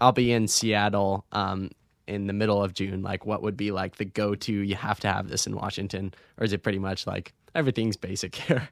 I'll 0.00 0.12
be 0.12 0.32
in 0.32 0.48
Seattle 0.48 1.26
um, 1.32 1.70
in 2.06 2.26
the 2.26 2.32
middle 2.32 2.62
of 2.62 2.72
June. 2.72 3.02
Like, 3.02 3.26
what 3.26 3.42
would 3.42 3.58
be 3.58 3.72
like 3.72 3.96
the 3.96 4.06
go 4.06 4.34
to? 4.34 4.52
You 4.52 4.76
have 4.76 4.98
to 5.00 5.12
have 5.12 5.28
this 5.28 5.46
in 5.46 5.54
Washington, 5.56 6.14
or 6.38 6.44
is 6.44 6.54
it 6.54 6.62
pretty 6.62 6.78
much 6.78 7.06
like 7.06 7.34
everything's 7.54 7.98
basic 7.98 8.34
here? 8.46 8.66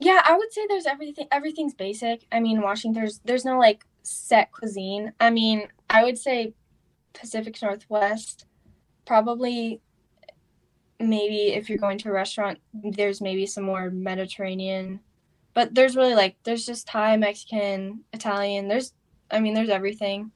Yeah, 0.00 0.22
I 0.24 0.36
would 0.36 0.52
say 0.52 0.66
there's 0.66 0.86
everything. 0.86 1.28
Everything's 1.30 1.74
basic. 1.74 2.26
I 2.32 2.40
mean, 2.40 2.62
Washington, 2.62 3.00
there's 3.00 3.20
there's 3.24 3.44
no 3.44 3.58
like 3.58 3.84
set 4.02 4.52
cuisine. 4.52 5.12
I 5.20 5.30
mean, 5.30 5.68
I 5.88 6.04
would 6.04 6.18
say 6.18 6.54
Pacific 7.12 7.60
Northwest, 7.62 8.46
probably 9.06 9.80
maybe 10.98 11.52
if 11.54 11.68
you're 11.68 11.78
going 11.78 11.98
to 11.98 12.08
a 12.08 12.12
restaurant, 12.12 12.58
there's 12.72 13.20
maybe 13.20 13.46
some 13.46 13.64
more 13.64 13.90
Mediterranean, 13.90 15.00
but 15.54 15.74
there's 15.74 15.96
really 15.96 16.14
like 16.14 16.36
there's 16.44 16.66
just 16.66 16.86
Thai, 16.86 17.16
Mexican, 17.16 18.00
Italian. 18.12 18.68
There's 18.68 18.92
I 19.30 19.40
mean, 19.40 19.54
there's 19.54 19.70
everything, 19.70 20.30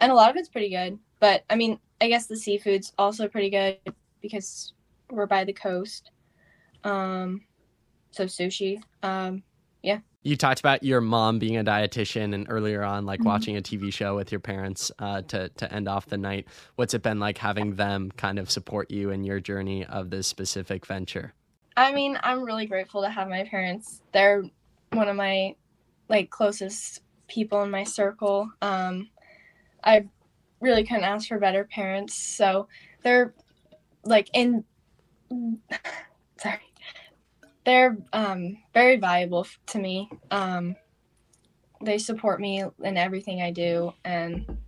and 0.00 0.10
a 0.10 0.14
lot 0.14 0.30
of 0.30 0.36
it's 0.36 0.48
pretty 0.48 0.70
good. 0.70 0.98
But 1.20 1.44
I 1.48 1.56
mean, 1.56 1.78
I 2.00 2.08
guess 2.08 2.26
the 2.26 2.36
seafood's 2.36 2.92
also 2.98 3.28
pretty 3.28 3.50
good 3.50 3.78
because 4.20 4.72
we're 5.10 5.26
by 5.26 5.44
the 5.44 5.52
coast. 5.52 6.10
Um, 6.82 7.42
so 8.10 8.24
sushi. 8.24 8.82
Um, 9.02 9.42
yeah. 9.84 9.98
You 10.22 10.36
talked 10.36 10.58
about 10.60 10.82
your 10.82 11.02
mom 11.02 11.38
being 11.38 11.58
a 11.58 11.64
dietitian 11.64 12.34
and 12.34 12.46
earlier 12.48 12.82
on, 12.82 13.04
like 13.04 13.20
Mhm. 13.20 13.26
watching 13.26 13.56
a 13.58 13.60
TV 13.60 13.92
show 13.92 14.16
with 14.16 14.32
your 14.32 14.40
parents 14.40 14.90
uh, 14.98 15.20
to, 15.22 15.50
to 15.50 15.70
end 15.72 15.86
off 15.86 16.06
the 16.06 16.16
night. 16.16 16.46
What's 16.76 16.94
it 16.94 17.02
been 17.02 17.20
like 17.20 17.36
having 17.36 17.74
them 17.74 18.10
kind 18.16 18.38
of 18.38 18.50
support 18.50 18.90
you 18.90 19.10
in 19.10 19.22
your 19.24 19.38
journey 19.38 19.84
of 19.84 20.08
this 20.08 20.26
specific 20.26 20.86
venture? 20.86 21.34
I 21.76 21.92
mean, 21.92 22.18
I'm 22.22 22.42
really 22.42 22.64
grateful 22.66 23.02
to 23.02 23.10
have 23.10 23.28
my 23.28 23.44
parents. 23.44 24.00
They're 24.12 24.44
one 24.92 25.08
of 25.08 25.16
my 25.16 25.56
like 26.08 26.30
closest 26.30 27.02
people 27.28 27.62
in 27.62 27.70
my 27.70 27.84
circle. 27.84 28.50
Um, 28.62 29.10
I 29.82 30.08
really 30.60 30.84
couldn't 30.84 31.04
ask 31.04 31.28
for 31.28 31.38
better 31.38 31.64
parents. 31.64 32.16
So 32.16 32.68
they're 33.02 33.34
like 34.04 34.30
in 34.32 34.64
sorry. 36.40 36.60
They're 37.64 37.96
um, 38.12 38.58
very 38.74 38.96
valuable 38.96 39.46
to 39.68 39.78
me. 39.78 40.10
Um, 40.30 40.76
they 41.82 41.98
support 41.98 42.40
me 42.40 42.62
in 42.82 42.96
everything 42.96 43.42
I 43.42 43.50
do, 43.50 43.92
and 44.04 44.58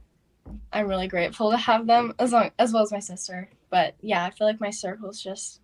I'm 0.73 0.89
really 0.89 1.09
grateful 1.09 1.51
to 1.51 1.57
have 1.57 1.87
them 1.87 2.15
as 2.19 2.33
long 2.33 2.51
as 2.59 2.73
well 2.73 2.83
as 2.83 2.93
my 2.93 2.99
sister. 2.99 3.49
But 3.71 3.95
yeah, 4.01 4.25
I 4.25 4.31
feel 4.31 4.47
like 4.47 4.61
my 4.61 4.71
circle 4.71 5.11
is 5.11 5.23
just 5.23 5.61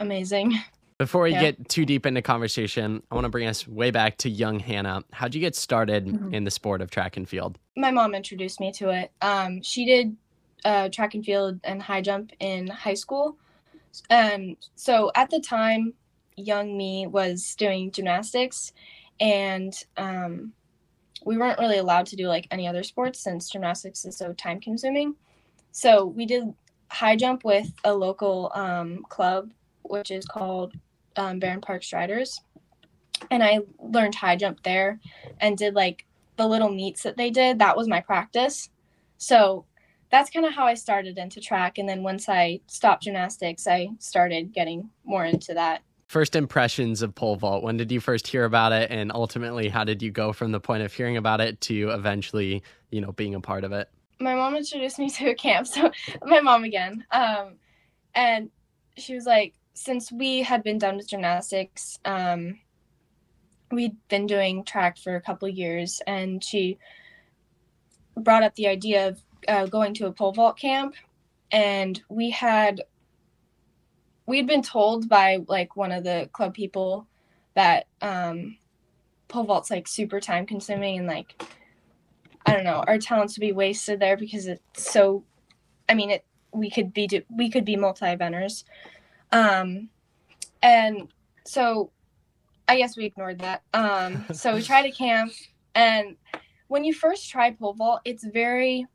amazing. 0.00 0.54
Before 0.98 1.22
we 1.22 1.32
Yeah. 1.32 1.40
get 1.40 1.68
too 1.68 1.84
deep 1.84 2.06
into 2.06 2.22
conversation, 2.22 3.02
I 3.10 3.14
want 3.16 3.24
to 3.24 3.28
bring 3.30 3.48
us 3.48 3.66
way 3.66 3.90
back 3.90 4.18
to 4.18 4.30
young 4.30 4.60
Hana. 4.60 5.02
How'd 5.12 5.34
you 5.34 5.40
get 5.40 5.56
started 5.56 6.06
Mhm. 6.06 6.32
in 6.32 6.44
the 6.44 6.50
sport 6.50 6.80
of 6.80 6.90
track 6.90 7.16
and 7.16 7.28
field? 7.28 7.58
My 7.76 7.90
mom 7.90 8.14
introduced 8.14 8.60
me 8.60 8.70
to 8.72 8.90
it. 8.90 9.10
Um, 9.20 9.62
she 9.62 9.84
did 9.84 10.16
uh, 10.64 10.88
track 10.90 11.14
and 11.14 11.24
field 11.24 11.58
and 11.64 11.82
high 11.82 12.02
jump 12.02 12.30
in 12.38 12.68
high 12.68 12.94
school. 12.94 13.36
Um, 14.10 14.56
so 14.74 15.10
at 15.14 15.30
the 15.30 15.40
time, 15.40 15.94
young 16.36 16.76
me 16.76 17.06
was 17.06 17.54
doing 17.56 17.90
gymnastics, 17.90 18.72
and 19.20 19.74
um, 19.96 20.52
we 21.24 21.36
weren't 21.36 21.58
really 21.58 21.78
allowed 21.78 22.06
to 22.06 22.16
do 22.16 22.28
like 22.28 22.48
any 22.50 22.66
other 22.66 22.82
sports 22.82 23.20
since 23.20 23.50
gymnastics 23.50 24.04
is 24.04 24.16
so 24.16 24.32
time 24.32 24.60
consuming. 24.60 25.14
So 25.70 26.04
we 26.04 26.26
did 26.26 26.52
high 26.90 27.16
jump 27.16 27.44
with 27.44 27.72
a 27.84 27.94
local 27.94 28.50
um, 28.54 29.04
club, 29.08 29.50
which 29.82 30.10
is 30.10 30.26
called 30.26 30.74
um, 31.16 31.38
Barron 31.38 31.60
Park 31.60 31.82
Striders. 31.82 32.40
And 33.30 33.42
I 33.42 33.60
learned 33.78 34.14
high 34.14 34.36
jump 34.36 34.62
there 34.62 35.00
and 35.40 35.56
did 35.56 35.74
like 35.74 36.04
the 36.36 36.46
little 36.46 36.70
meets 36.70 37.02
that 37.04 37.16
they 37.16 37.30
did. 37.30 37.58
That 37.58 37.76
was 37.76 37.88
my 37.88 38.00
practice. 38.00 38.68
So 39.18 39.64
that's 40.12 40.30
kind 40.30 40.46
of 40.46 40.52
how 40.52 40.66
I 40.66 40.74
started 40.74 41.18
into 41.18 41.40
track. 41.40 41.78
And 41.78 41.88
then 41.88 42.04
once 42.04 42.28
I 42.28 42.60
stopped 42.68 43.02
gymnastics, 43.02 43.66
I 43.66 43.88
started 43.98 44.52
getting 44.52 44.90
more 45.04 45.24
into 45.24 45.54
that. 45.54 45.82
First 46.06 46.36
impressions 46.36 47.02
of 47.02 47.14
pole 47.14 47.34
vault. 47.34 47.64
When 47.64 47.76
did 47.76 47.90
you 47.90 47.98
first 47.98 48.28
hear 48.28 48.44
about 48.44 48.72
it, 48.72 48.90
and 48.90 49.10
ultimately, 49.12 49.68
how 49.68 49.82
did 49.82 50.02
you 50.02 50.10
go 50.10 50.32
from 50.32 50.52
the 50.52 50.60
point 50.60 50.82
of 50.82 50.92
hearing 50.92 51.16
about 51.16 51.40
it 51.40 51.60
to 51.62 51.90
eventually, 51.90 52.62
you 52.90 53.00
know, 53.00 53.12
being 53.12 53.34
a 53.34 53.40
part 53.40 53.64
of 53.64 53.72
it? 53.72 53.88
my 54.22 54.34
mom 54.34 54.56
introduced 54.56 54.98
me 54.98 55.10
to 55.10 55.30
a 55.30 55.34
camp 55.34 55.66
so 55.66 55.90
my 56.24 56.40
mom 56.40 56.64
again 56.64 57.04
um 57.10 57.54
and 58.14 58.50
she 58.96 59.14
was 59.14 59.26
like 59.26 59.54
since 59.74 60.12
we 60.12 60.42
had 60.42 60.62
been 60.62 60.78
done 60.78 60.96
with 60.96 61.08
gymnastics 61.08 61.98
um 62.04 62.58
we'd 63.70 63.96
been 64.08 64.26
doing 64.26 64.64
track 64.64 64.98
for 64.98 65.16
a 65.16 65.20
couple 65.20 65.48
years 65.48 66.00
and 66.06 66.44
she 66.44 66.78
brought 68.16 68.42
up 68.42 68.54
the 68.54 68.66
idea 68.66 69.08
of 69.08 69.22
uh, 69.48 69.66
going 69.66 69.94
to 69.94 70.06
a 70.06 70.12
pole 70.12 70.32
vault 70.32 70.58
camp 70.58 70.94
and 71.50 72.02
we 72.08 72.30
had 72.30 72.82
we'd 74.26 74.46
been 74.46 74.62
told 74.62 75.08
by 75.08 75.38
like 75.48 75.76
one 75.76 75.92
of 75.92 76.04
the 76.04 76.28
club 76.32 76.54
people 76.54 77.06
that 77.54 77.86
um 78.00 78.56
pole 79.28 79.44
vault's 79.44 79.70
like 79.70 79.86
super 79.86 80.20
time 80.20 80.46
consuming 80.46 80.98
and 80.98 81.06
like 81.06 81.42
I 82.44 82.54
don't 82.54 82.64
know, 82.64 82.82
our 82.86 82.98
talents 82.98 83.36
would 83.36 83.42
be 83.42 83.52
wasted 83.52 84.00
there 84.00 84.16
because 84.16 84.46
it's 84.46 84.62
so. 84.74 85.24
I 85.88 85.94
mean, 85.94 86.10
it 86.10 86.24
we 86.52 86.70
could 86.70 86.92
be 86.92 87.06
do, 87.06 87.22
we 87.30 87.50
could 87.50 87.64
be 87.64 87.76
multi 87.76 88.06
eventers, 88.06 88.64
um, 89.30 89.88
and 90.62 91.08
so 91.44 91.90
I 92.66 92.76
guess 92.76 92.96
we 92.96 93.04
ignored 93.04 93.38
that. 93.40 93.62
Um, 93.72 94.24
so 94.32 94.54
we 94.54 94.62
tried 94.62 94.86
a 94.86 94.92
camp, 94.92 95.32
and 95.74 96.16
when 96.68 96.84
you 96.84 96.92
first 96.92 97.30
try 97.30 97.52
pole 97.52 97.74
vault, 97.74 98.00
it's 98.04 98.24
very 98.24 98.86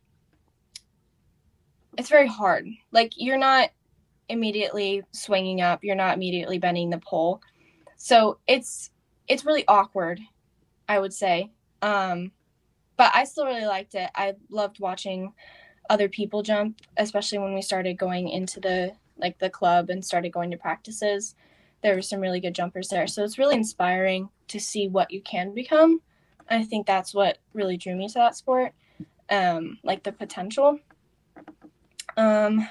it's 1.97 2.09
very 2.09 2.27
hard. 2.27 2.67
Like 2.91 3.13
you're 3.15 3.37
not 3.37 3.69
immediately 4.29 5.03
swinging 5.11 5.61
up, 5.61 5.83
you're 5.83 5.95
not 5.95 6.15
immediately 6.15 6.59
bending 6.59 6.89
the 6.89 6.99
pole, 6.99 7.41
so 7.95 8.39
it's 8.47 8.91
it's 9.27 9.45
really 9.45 9.65
awkward. 9.67 10.19
I 10.89 10.99
would 10.99 11.13
say. 11.13 11.51
Um, 11.81 12.31
but 12.95 13.11
I 13.13 13.25
still 13.25 13.45
really 13.45 13.65
liked 13.65 13.95
it. 13.95 14.09
I 14.15 14.33
loved 14.49 14.79
watching 14.79 15.33
other 15.89 16.09
people 16.09 16.43
jump, 16.43 16.81
especially 16.97 17.37
when 17.37 17.53
we 17.53 17.61
started 17.61 17.97
going 17.97 18.29
into 18.29 18.59
the 18.59 18.93
like 19.17 19.39
the 19.39 19.49
club 19.49 19.89
and 19.89 20.03
started 20.03 20.31
going 20.31 20.51
to 20.51 20.57
practices. 20.57 21.35
There 21.81 21.95
were 21.95 22.01
some 22.01 22.19
really 22.19 22.39
good 22.39 22.55
jumpers 22.55 22.89
there. 22.89 23.07
So 23.07 23.23
it's 23.23 23.37
really 23.37 23.55
inspiring 23.55 24.29
to 24.47 24.59
see 24.59 24.87
what 24.87 25.11
you 25.11 25.21
can 25.21 25.53
become. 25.53 26.01
I 26.49 26.63
think 26.63 26.87
that's 26.87 27.13
what 27.13 27.39
really 27.53 27.77
drew 27.77 27.95
me 27.95 28.07
to 28.07 28.13
that 28.15 28.35
sport. 28.35 28.73
Um, 29.29 29.77
like 29.83 30.03
the 30.03 30.11
potential. 30.11 30.79
Um 32.17 32.67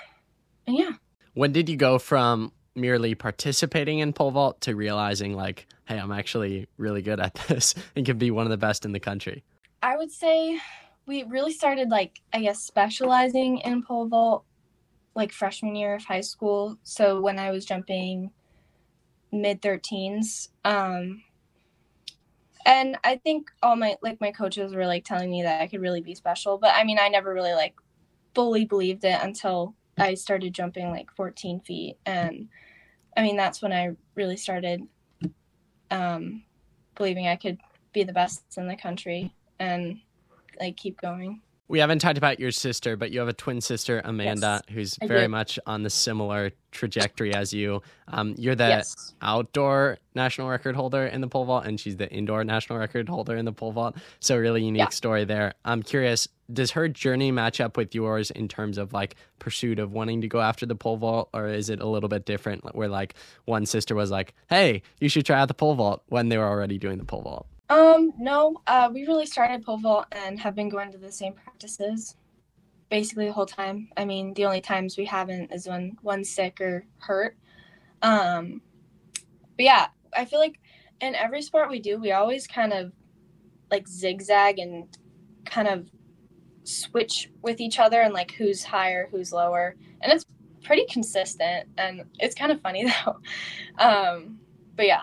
and 0.66 0.76
yeah. 0.76 0.92
When 1.34 1.52
did 1.52 1.68
you 1.68 1.76
go 1.76 1.98
from 1.98 2.52
merely 2.74 3.14
participating 3.14 4.00
in 4.00 4.12
pole 4.12 4.30
vault 4.30 4.60
to 4.62 4.74
realizing 4.74 5.34
like, 5.34 5.66
hey, 5.86 5.98
I'm 5.98 6.12
actually 6.12 6.66
really 6.76 7.02
good 7.02 7.20
at 7.20 7.34
this 7.48 7.74
and 7.94 8.04
can 8.04 8.18
be 8.18 8.30
one 8.30 8.44
of 8.46 8.50
the 8.50 8.56
best 8.58 8.84
in 8.84 8.92
the 8.92 9.00
country? 9.00 9.44
I 9.82 9.96
would 9.96 10.10
say 10.10 10.60
we 11.06 11.22
really 11.24 11.52
started 11.52 11.88
like 11.88 12.20
I 12.32 12.40
guess 12.40 12.60
specializing 12.60 13.58
in 13.58 13.82
pole 13.82 14.08
vault 14.08 14.44
like 15.14 15.32
freshman 15.32 15.76
year 15.76 15.94
of 15.94 16.04
high 16.04 16.20
school. 16.20 16.76
So 16.82 17.20
when 17.20 17.38
I 17.38 17.50
was 17.50 17.64
jumping 17.64 18.30
mid 19.32 19.60
13s 19.60 20.48
um 20.64 21.22
and 22.64 22.96
I 23.04 23.16
think 23.16 23.50
all 23.62 23.76
my 23.76 23.96
like 24.02 24.20
my 24.20 24.32
coaches 24.32 24.74
were 24.74 24.86
like 24.86 25.04
telling 25.04 25.30
me 25.30 25.42
that 25.42 25.60
I 25.60 25.68
could 25.68 25.80
really 25.80 26.00
be 26.00 26.14
special, 26.14 26.58
but 26.58 26.72
I 26.74 26.84
mean 26.84 26.98
I 26.98 27.08
never 27.08 27.32
really 27.32 27.54
like 27.54 27.74
fully 28.36 28.66
believed 28.66 29.02
it 29.02 29.18
until 29.22 29.74
I 29.98 30.12
started 30.12 30.52
jumping 30.52 30.90
like 30.90 31.10
14 31.16 31.60
feet 31.60 31.96
and 32.04 32.48
I 33.16 33.22
mean 33.22 33.36
that's 33.36 33.62
when 33.62 33.72
I 33.72 33.96
really 34.14 34.36
started 34.36 34.82
um 35.90 36.42
believing 36.94 37.26
I 37.26 37.36
could 37.36 37.58
be 37.94 38.04
the 38.04 38.12
best 38.12 38.42
in 38.58 38.68
the 38.68 38.76
country 38.76 39.32
and 39.58 40.00
like 40.60 40.76
keep 40.76 41.00
going. 41.00 41.40
We 41.68 41.80
haven't 41.80 41.98
talked 41.98 42.16
about 42.16 42.38
your 42.38 42.52
sister, 42.52 42.96
but 42.96 43.10
you 43.10 43.18
have 43.18 43.28
a 43.28 43.32
twin 43.32 43.60
sister, 43.60 44.00
Amanda, 44.04 44.62
Yes, 44.68 44.74
who's 44.74 44.98
I 45.02 45.08
very 45.08 45.22
do. 45.22 45.28
much 45.28 45.58
on 45.66 45.82
the 45.82 45.90
similar 45.90 46.52
trajectory 46.70 47.34
as 47.34 47.52
you. 47.52 47.82
Um, 48.06 48.36
you're 48.38 48.54
the 48.54 48.68
yes. 48.68 49.14
outdoor 49.20 49.98
national 50.14 50.48
record 50.48 50.76
holder 50.76 51.06
in 51.06 51.20
the 51.22 51.26
pole 51.26 51.44
vault, 51.44 51.66
and 51.66 51.80
she's 51.80 51.96
the 51.96 52.08
indoor 52.12 52.44
national 52.44 52.78
record 52.78 53.08
holder 53.08 53.36
in 53.36 53.44
the 53.46 53.52
pole 53.52 53.72
vault. 53.72 53.96
So, 54.20 54.36
really 54.36 54.62
unique 54.64 54.78
Yeah. 54.78 54.88
story 54.90 55.24
there. 55.24 55.54
I'm 55.64 55.82
curious, 55.82 56.28
does 56.52 56.70
her 56.70 56.86
journey 56.86 57.32
match 57.32 57.60
up 57.60 57.76
with 57.76 57.96
yours 57.96 58.30
in 58.30 58.46
terms 58.46 58.78
of 58.78 58.92
like 58.92 59.16
pursuit 59.40 59.80
of 59.80 59.90
wanting 59.90 60.20
to 60.20 60.28
go 60.28 60.40
after 60.40 60.66
the 60.66 60.76
pole 60.76 60.98
vault, 60.98 61.30
or 61.34 61.48
is 61.48 61.68
it 61.68 61.80
a 61.80 61.86
little 61.88 62.08
bit 62.08 62.26
different 62.26 62.76
where 62.76 62.86
like 62.88 63.14
one 63.46 63.66
sister 63.66 63.96
was 63.96 64.12
like, 64.12 64.34
hey, 64.48 64.82
you 65.00 65.08
should 65.08 65.26
try 65.26 65.40
out 65.40 65.48
the 65.48 65.54
pole 65.54 65.74
vault 65.74 66.04
when 66.10 66.28
they 66.28 66.38
were 66.38 66.46
already 66.46 66.78
doing 66.78 66.98
the 66.98 67.04
pole 67.04 67.22
vault? 67.22 67.46
Um, 67.68 68.12
no, 68.18 68.62
uh, 68.66 68.90
we 68.92 69.06
really 69.06 69.26
started 69.26 69.64
pole 69.64 69.78
vault 69.78 70.06
and 70.12 70.38
have 70.38 70.54
been 70.54 70.68
going 70.68 70.92
to 70.92 70.98
the 70.98 71.10
same 71.10 71.32
practices 71.32 72.16
basically 72.90 73.26
the 73.26 73.32
whole 73.32 73.46
time. 73.46 73.88
I 73.96 74.04
mean, 74.04 74.34
the 74.34 74.44
only 74.44 74.60
times 74.60 74.96
we 74.96 75.04
haven't 75.04 75.52
is 75.52 75.66
when 75.66 75.96
one's 76.02 76.30
sick 76.30 76.60
or 76.60 76.84
hurt. 76.98 77.36
Um, 78.02 78.60
but 79.56 79.64
yeah, 79.64 79.86
I 80.14 80.24
feel 80.24 80.38
like 80.38 80.58
in 81.00 81.14
every 81.14 81.42
sport 81.42 81.70
we 81.70 81.80
do, 81.80 81.98
we 81.98 82.12
always 82.12 82.46
kind 82.46 82.72
of 82.72 82.92
like 83.70 83.88
zigzag 83.88 84.58
and 84.58 84.86
kind 85.44 85.68
of 85.68 85.88
switch 86.64 87.30
with 87.42 87.60
each 87.60 87.78
other 87.78 88.00
and 88.00 88.14
like 88.14 88.32
who's 88.32 88.62
higher, 88.62 89.08
who's 89.10 89.32
lower. 89.32 89.76
And 90.00 90.12
it's 90.12 90.24
pretty 90.62 90.86
consistent 90.86 91.68
and 91.78 92.04
it's 92.18 92.34
kind 92.34 92.52
of 92.52 92.60
funny 92.60 92.90
though. 93.04 93.18
Um, 93.78 94.38
but 94.76 94.86
yeah, 94.86 95.02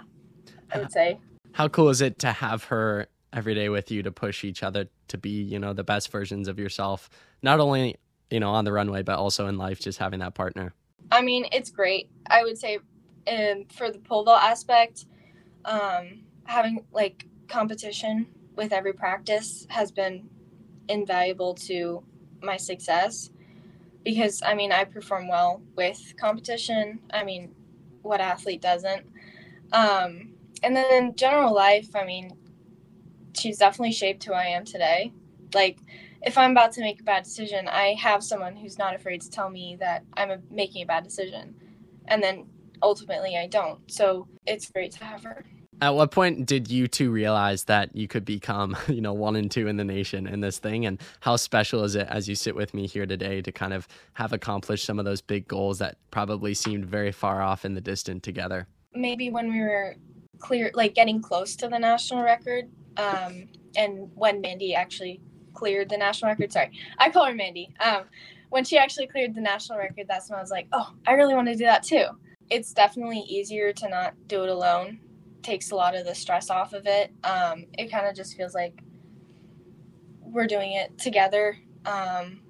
I 0.72 0.80
would 0.80 0.92
say. 0.92 1.20
How 1.54 1.68
cool 1.68 1.90
is 1.90 2.02
it 2.02 2.20
to 2.20 2.32
have 2.32 2.66
her 2.66 3.08
every 3.32 3.54
day 3.54 3.70
with 3.70 3.92
you 3.92 4.04
to 4.04 4.12
push 4.12 4.44
each 4.44 4.64
other 4.64 4.88
to 5.08 5.18
be, 5.18 5.30
you 5.30 5.60
know, 5.60 5.74
the 5.74 5.84
best 5.84 6.12
versions 6.12 6.48
of 6.48 6.60
yourself, 6.60 7.10
not 7.42 7.60
only, 7.60 7.96
you 8.30 8.40
know, 8.40 8.50
on 8.50 8.66
the 8.66 8.72
runway, 8.72 9.04
but 9.04 9.18
also 9.18 9.48
in 9.48 9.58
life, 9.58 9.80
just 9.80 10.00
having 10.00 10.20
that 10.20 10.34
partner? 10.34 10.74
I 11.12 11.22
mean, 11.22 11.46
it's 11.52 11.70
great. 11.70 12.10
I 12.28 12.44
would 12.44 12.58
say 12.58 12.80
um, 13.28 13.66
for 13.72 13.92
the 13.92 14.00
pole 14.00 14.24
vault 14.24 14.42
aspect, 14.42 15.06
um, 15.66 16.24
having 16.46 16.86
like 16.92 17.28
competition 17.48 18.28
with 18.56 18.74
every 18.74 18.94
practice 18.94 19.68
has 19.70 19.92
been 19.92 20.30
invaluable 20.88 21.54
to 21.54 22.04
my 22.42 22.58
success 22.58 23.30
because 24.04 24.42
I 24.44 24.54
mean, 24.56 24.72
I 24.72 24.84
perform 24.86 25.28
well 25.28 25.62
with 25.76 26.16
competition. 26.18 27.00
I 27.12 27.24
mean, 27.24 27.54
what 28.02 28.22
athlete 28.22 28.62
doesn't? 28.62 29.06
Um, 29.72 30.33
and 30.64 30.76
then 30.76 30.92
in 30.92 31.16
general 31.16 31.54
life, 31.54 31.90
I 31.96 32.06
mean, 32.06 32.32
she's 33.38 33.58
definitely 33.58 33.92
shaped 33.92 34.24
who 34.24 34.34
I 34.34 34.46
am 34.46 34.66
today. 34.66 35.12
Like, 35.54 35.80
if 36.22 36.38
I'm 36.38 36.52
about 36.52 36.72
to 36.74 36.82
make 36.82 37.02
a 37.02 37.04
bad 37.04 37.24
decision, 37.24 37.68
I 37.68 37.96
have 38.00 38.24
someone 38.24 38.56
who's 38.56 38.78
not 38.78 38.96
afraid 38.96 39.22
to 39.22 39.30
tell 39.30 39.50
me 39.50 39.76
that 39.80 40.04
I'm 40.14 40.32
a, 40.32 40.38
making 40.50 40.84
a 40.84 40.86
bad 40.86 41.04
decision. 41.04 41.56
And 42.08 42.24
then 42.24 42.48
ultimately 42.82 43.38
I 43.38 43.48
don't. 43.48 43.80
So 43.92 44.28
it's 44.46 44.72
great 44.72 44.94
to 44.94 45.04
have 45.04 45.24
her. 45.24 45.46
At 45.82 45.96
what 45.96 46.12
point 46.12 46.46
did 46.46 46.72
you 46.72 46.88
two 46.88 47.12
realize 47.12 47.66
that 47.66 47.94
you 47.94 48.08
could 48.08 48.24
become, 48.24 48.78
you 48.88 49.02
know, 49.02 49.12
one 49.12 49.36
and 49.36 49.52
two 49.52 49.68
in 49.68 49.76
the 49.76 49.84
nation 49.84 50.28
in 50.28 50.40
this 50.40 50.60
thing? 50.60 50.86
And 50.86 51.02
how 51.20 51.36
special 51.36 51.84
is 51.84 51.96
it 51.96 52.08
as 52.10 52.30
you 52.30 52.36
sit 52.36 52.56
with 52.56 52.74
me 52.74 52.88
here 52.88 53.06
today 53.06 53.42
to 53.42 53.52
kind 53.52 53.74
of 53.74 53.88
have 54.14 54.32
accomplished 54.32 54.86
some 54.86 55.00
of 55.00 55.04
those 55.04 55.20
big 55.20 55.46
goals 55.48 55.80
that 55.80 55.98
probably 56.10 56.54
seemed 56.54 56.86
very 56.86 57.12
far 57.12 57.42
off 57.42 57.66
in 57.66 57.74
the 57.74 57.82
distant 57.82 58.24
together? 58.24 58.68
Maybe 58.96 59.30
when 59.30 59.52
we 59.52 59.60
were 59.60 59.96
clear, 60.40 60.72
like 60.74 60.96
getting 60.96 61.22
close 61.22 61.56
to 61.58 61.68
the 61.68 61.80
national 61.80 62.24
record, 62.24 62.70
um, 62.98 63.48
and 63.76 64.10
when 64.16 64.42
Mandy 64.42 64.76
actually 64.76 65.22
cleared 65.54 65.90
the 65.90 65.98
national 65.98 66.32
record. 66.32 66.52
Sorry, 66.52 66.72
I 66.98 67.10
call 67.10 67.26
her 67.26 67.34
Mandy. 67.34 67.74
Um, 67.80 68.04
when 68.50 68.64
she 68.64 68.78
actually 68.78 69.08
cleared 69.08 69.34
the 69.34 69.42
national 69.42 69.80
record, 69.80 70.06
that's 70.08 70.30
when 70.30 70.38
I 70.38 70.42
was 70.42 70.52
like, 70.52 70.68
oh, 70.74 70.94
I 71.08 71.14
really 71.14 71.34
want 71.34 71.48
to 71.48 71.56
do 71.56 71.64
that 71.66 71.84
too. 71.84 72.06
It's 72.50 72.74
definitely 72.74 73.20
easier 73.20 73.74
to 73.74 73.90
not 73.90 74.14
do 74.28 74.44
it 74.44 74.50
alone. 74.50 75.00
Takes 75.42 75.72
a 75.72 75.76
lot 75.76 75.96
of 75.96 76.06
the 76.06 76.14
stress 76.14 76.50
off 76.50 76.74
of 76.74 76.86
it. 76.86 77.12
Um, 77.24 77.66
it 77.78 77.92
kind 77.92 78.06
of 78.06 78.16
just 78.16 78.38
feels 78.38 78.54
like 78.54 78.80
we're 80.22 80.48
doing 80.48 80.74
it 80.74 80.98
together. 80.98 81.58
Um, 81.86 82.42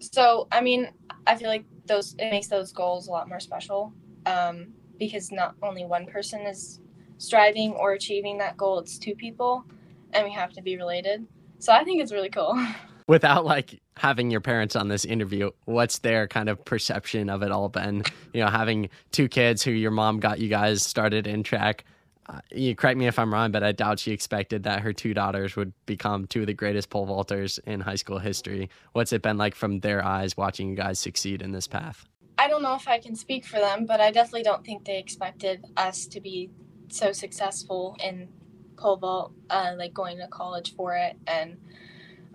so, 0.00 0.48
I 0.50 0.60
mean, 0.60 0.90
I 1.26 1.36
feel 1.36 1.48
like 1.48 1.64
those 1.86 2.14
it 2.18 2.30
makes 2.30 2.48
those 2.48 2.72
goals 2.72 3.08
a 3.08 3.10
lot 3.10 3.28
more 3.28 3.40
special 3.40 3.92
um, 4.26 4.72
because 5.02 5.32
not 5.32 5.56
only 5.64 5.84
one 5.84 6.06
person 6.06 6.42
is 6.42 6.78
striving 7.18 7.72
or 7.72 7.92
achieving 7.92 8.38
that 8.38 8.56
goal; 8.56 8.78
it's 8.78 8.98
two 8.98 9.16
people, 9.16 9.64
and 10.12 10.24
we 10.24 10.32
have 10.32 10.52
to 10.52 10.62
be 10.62 10.76
related. 10.76 11.26
So 11.58 11.72
I 11.72 11.82
think 11.82 12.00
it's 12.00 12.12
really 12.12 12.28
cool. 12.28 12.54
Without 13.08 13.44
like 13.44 13.80
having 13.96 14.30
your 14.30 14.40
parents 14.40 14.76
on 14.76 14.86
this 14.86 15.04
interview, 15.04 15.50
what's 15.64 15.98
their 15.98 16.28
kind 16.28 16.48
of 16.48 16.64
perception 16.64 17.28
of 17.28 17.42
it 17.42 17.50
all 17.50 17.68
been? 17.68 18.04
You 18.32 18.44
know, 18.44 18.48
having 18.48 18.90
two 19.10 19.28
kids 19.28 19.64
who 19.64 19.72
your 19.72 19.90
mom 19.90 20.20
got 20.20 20.38
you 20.38 20.48
guys 20.48 20.82
started 20.82 21.26
in 21.26 21.42
track. 21.42 21.84
Uh, 22.28 22.38
you 22.52 22.76
correct 22.76 22.96
me 22.96 23.08
if 23.08 23.18
I'm 23.18 23.34
wrong, 23.34 23.50
but 23.50 23.64
I 23.64 23.72
doubt 23.72 23.98
she 23.98 24.12
expected 24.12 24.62
that 24.62 24.80
her 24.82 24.92
two 24.92 25.14
daughters 25.14 25.56
would 25.56 25.72
become 25.86 26.28
two 26.28 26.42
of 26.42 26.46
the 26.46 26.54
greatest 26.54 26.90
pole 26.90 27.08
vaulters 27.08 27.58
in 27.66 27.80
high 27.80 27.96
school 27.96 28.20
history. 28.20 28.70
What's 28.92 29.12
it 29.12 29.20
been 29.20 29.36
like 29.36 29.56
from 29.56 29.80
their 29.80 30.04
eyes 30.04 30.36
watching 30.36 30.70
you 30.70 30.76
guys 30.76 31.00
succeed 31.00 31.42
in 31.42 31.50
this 31.50 31.66
path? 31.66 32.06
I 32.42 32.48
don't 32.48 32.62
know 32.62 32.74
if 32.74 32.88
I 32.88 32.98
can 32.98 33.14
speak 33.14 33.44
for 33.44 33.60
them, 33.60 33.86
but 33.86 34.00
I 34.00 34.10
definitely 34.10 34.42
don't 34.42 34.64
think 34.64 34.84
they 34.84 34.98
expected 34.98 35.64
us 35.76 36.06
to 36.08 36.20
be 36.20 36.50
so 36.88 37.12
successful 37.12 37.96
in 38.02 38.30
pole 38.76 38.96
vault, 38.96 39.32
uh, 39.48 39.74
like 39.76 39.94
going 39.94 40.18
to 40.18 40.26
college 40.26 40.74
for 40.74 40.96
it, 40.96 41.16
and 41.24 41.56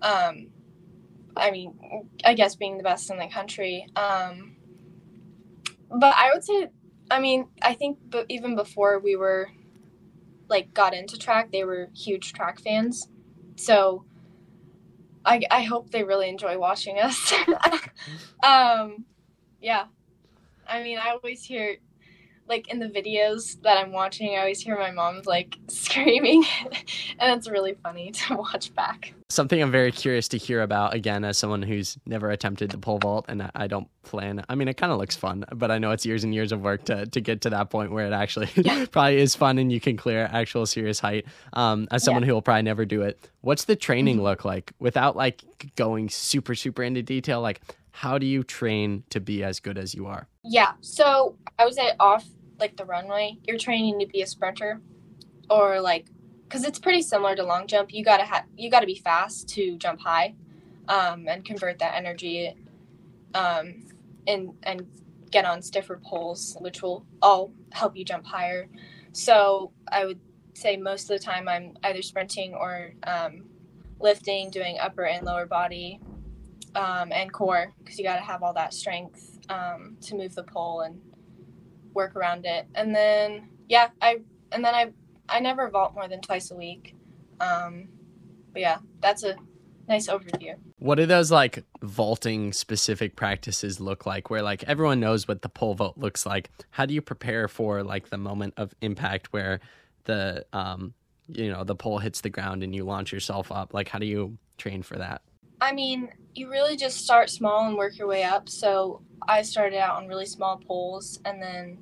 um, 0.02 0.48
I 1.36 1.52
mean, 1.52 2.08
I 2.24 2.36
guess 2.36 2.56
being 2.56 2.78
the 2.78 2.84
best 2.84 3.12
in 3.12 3.18
the 3.18 3.28
country. 3.28 3.86
Um, 3.98 4.56
but 5.92 6.16
I 6.16 6.32
would 6.34 6.46
say, 6.46 6.70
I 7.12 7.20
mean, 7.20 7.50
I 7.62 7.74
think, 7.74 7.98
but 8.10 8.28
even 8.30 8.56
before 8.56 9.00
we 9.00 9.18
were 9.18 9.50
like 10.48 10.74
got 10.74 10.94
into 10.94 11.18
track, 11.18 11.52
they 11.52 11.66
were 11.66 11.90
huge 11.94 12.32
track 12.32 12.62
fans, 12.62 13.10
so. 13.58 14.06
I, 15.26 15.42
I 15.52 15.64
hope 15.64 15.90
they 15.90 16.06
really 16.06 16.30
enjoy 16.30 16.58
watching 16.58 17.00
us. 17.00 17.34
um, 18.44 19.04
yeah. 19.60 19.88
I 20.68 20.84
mean, 20.84 20.98
I 20.98 21.12
always 21.12 21.44
hear 21.44 21.78
like 22.48 22.70
in 22.70 22.80
the 22.80 22.88
videos 22.88 23.62
that 23.62 23.78
I'm 23.78 23.92
watching, 23.92 24.36
I 24.36 24.40
always 24.40 24.62
hear 24.62 24.78
my 24.78 24.92
mom's 24.92 25.26
like 25.26 25.58
screaming, 25.68 26.46
and 27.20 27.38
it's 27.38 27.50
really 27.50 27.76
funny 27.84 28.12
to 28.28 28.36
watch 28.36 28.74
back. 28.74 29.14
Something 29.30 29.62
I'm 29.62 29.72
very 29.72 29.92
curious 29.92 30.30
to 30.30 30.38
hear 30.38 30.62
about 30.62 30.94
again, 30.94 31.26
as 31.26 31.38
someone 31.38 31.62
who's 31.62 31.98
never 32.06 32.32
attempted 32.32 32.72
the 32.72 32.78
pole 32.78 33.00
vault, 33.00 33.26
and 33.28 33.50
I 33.54 33.68
don't 33.68 33.88
plan. 34.04 34.44
I 34.48 34.56
mean, 34.56 34.70
it 34.70 34.78
kind 34.78 34.92
of 34.92 34.98
looks 34.98 35.16
fun, 35.16 35.44
but 35.54 35.70
I 35.70 35.80
know 35.80 35.92
it's 35.92 36.06
years 36.06 36.24
and 36.24 36.34
years 36.34 36.52
of 36.52 36.62
work 36.62 36.86
to 36.86 37.06
to 37.06 37.22
get 37.22 37.42
to 37.42 37.50
that 37.50 37.70
point 37.70 37.92
where 37.92 38.06
it 38.06 38.14
actually 38.14 38.50
yeah. 38.56 38.86
probably 38.92 39.18
is 39.18 39.36
fun 39.36 39.58
and 39.58 39.72
you 39.72 39.82
can 39.82 39.98
clear 39.98 40.30
actual 40.32 40.66
serious 40.66 41.00
height. 41.00 41.26
Um, 41.54 41.88
as 41.92 42.04
someone 42.04 42.24
yeah. 42.24 42.28
who 42.28 42.34
will 42.36 42.42
probably 42.42 42.64
never 42.64 42.86
do 42.86 43.02
it, 43.02 43.20
what's 43.42 43.66
the 43.66 43.76
training 43.76 44.18
mm-hmm. 44.18 44.26
look 44.26 44.46
like 44.46 44.72
without 44.80 45.16
like 45.16 45.44
going 45.76 46.10
super 46.10 46.56
super 46.56 46.84
into 46.84 47.04
detail? 47.04 47.42
Like, 47.42 47.62
how 47.98 48.20
do 48.20 48.28
you 48.28 48.44
train 48.44 49.04
to 49.10 49.20
be 49.20 49.44
as 49.44 49.60
good 49.60 49.76
as 49.76 49.96
you 49.96 50.06
are? 50.06 50.28
Yeah, 50.44 50.74
so 50.82 51.36
I 51.58 51.66
would 51.66 51.74
say 51.74 51.94
off 52.00 52.24
like 52.60 52.78
the 52.78 52.86
runway, 52.86 53.40
you're 53.48 53.58
training 53.58 54.00
to 54.00 54.06
be 54.06 54.22
a 54.22 54.28
sprinter, 54.28 54.80
or 55.50 55.82
like, 55.82 56.06
because 56.44 56.64
it's 56.64 56.78
pretty 56.78 57.02
similar 57.02 57.36
to 57.36 57.44
long 57.44 57.66
jump. 57.66 57.92
You 57.92 58.06
gotta 58.06 58.24
have 58.24 58.46
you 58.56 58.70
gotta 58.70 58.86
be 58.86 59.00
fast 59.00 59.50
to 59.56 59.78
jump 59.78 60.00
high, 60.00 60.36
um, 60.88 61.28
and 61.28 61.44
convert 61.44 61.80
that 61.80 61.96
energy, 61.96 62.54
um, 63.34 63.88
and 64.28 64.54
and 64.62 64.86
get 65.32 65.46
on 65.46 65.64
stiffer 65.64 66.00
poles, 66.06 66.56
which 66.62 66.84
will 66.84 67.04
all 67.24 67.52
help 67.72 67.98
you 67.98 68.06
jump 68.06 68.28
higher. 68.28 68.68
So 69.12 69.72
I 69.92 70.06
would 70.06 70.20
say 70.54 70.78
most 70.78 71.10
of 71.10 71.20
the 71.20 71.26
time 71.26 71.50
I'm 71.50 71.76
either 71.84 72.04
sprinting 72.04 72.54
or 72.54 72.94
um, 73.08 73.46
lifting, 74.00 74.52
doing 74.52 74.78
upper 74.80 75.08
and 75.08 75.26
lower 75.26 75.48
body, 75.48 76.00
um, 76.76 77.12
and 77.12 77.32
core 77.32 77.74
because 77.80 77.98
you 77.98 78.04
got 78.04 78.18
to 78.18 78.22
have 78.22 78.44
all 78.44 78.54
that 78.54 78.74
strength 78.74 79.40
um, 79.50 79.98
to 80.02 80.16
move 80.16 80.36
the 80.36 80.44
pole 80.44 80.82
and 80.82 81.00
work 81.94 82.16
around 82.16 82.46
it. 82.46 82.68
And 82.76 82.96
then 82.96 83.50
yeah, 83.68 83.90
I 84.02 84.20
and 84.52 84.64
then 84.64 84.74
I 84.74 84.94
I 85.30 85.40
never 85.40 85.70
vault 85.70 85.94
more 85.94 86.08
than 86.08 86.22
twice 86.22 86.52
a 86.52 86.56
week. 86.56 86.96
Um, 87.40 87.90
but 88.54 88.62
yeah, 88.62 88.78
that's 89.02 89.24
a 89.24 89.36
nice 89.88 90.08
overview. 90.08 90.56
What 90.80 90.96
do 90.96 91.06
those 91.06 91.32
like 91.32 91.64
vaulting 91.82 92.54
specific 92.54 93.16
practices 93.16 93.80
look 93.80 94.06
like 94.06 94.30
where 94.30 94.42
like 94.42 94.64
everyone 94.64 95.00
knows 95.00 95.28
what 95.28 95.42
the 95.42 95.50
pole 95.50 95.74
vault 95.76 95.98
looks 95.98 96.26
like? 96.26 96.50
How 96.70 96.86
do 96.86 96.94
you 96.94 97.02
prepare 97.02 97.48
for 97.48 97.84
like 97.84 98.10
the 98.10 98.18
moment 98.18 98.54
of 98.58 98.74
impact 98.82 99.34
where 99.34 99.60
the 100.06 100.46
um 100.54 100.94
you 101.28 101.52
know 101.52 101.64
the 101.64 101.76
pole 101.76 102.00
hits 102.00 102.22
the 102.22 102.30
ground 102.30 102.64
and 102.64 102.76
you 102.76 102.84
launch 102.84 103.12
yourself 103.12 103.52
up? 103.52 103.74
Like 103.74 103.90
how 103.90 104.00
do 104.00 104.06
you 104.06 104.38
train 104.58 104.84
for 104.84 104.98
that? 104.98 105.22
I 105.60 105.74
mean, 105.74 106.10
you 106.36 106.50
really 106.50 106.78
just 106.78 106.98
start 106.98 107.30
small 107.30 107.68
and 107.68 107.78
work 107.78 107.98
your 107.98 108.08
way 108.08 108.24
up. 108.24 108.50
So 108.50 109.02
I 109.28 109.42
started 109.42 109.80
out 109.80 109.98
on 109.98 110.08
really 110.08 110.26
small 110.26 110.58
poles 110.58 111.20
and 111.26 111.42
then 111.42 111.80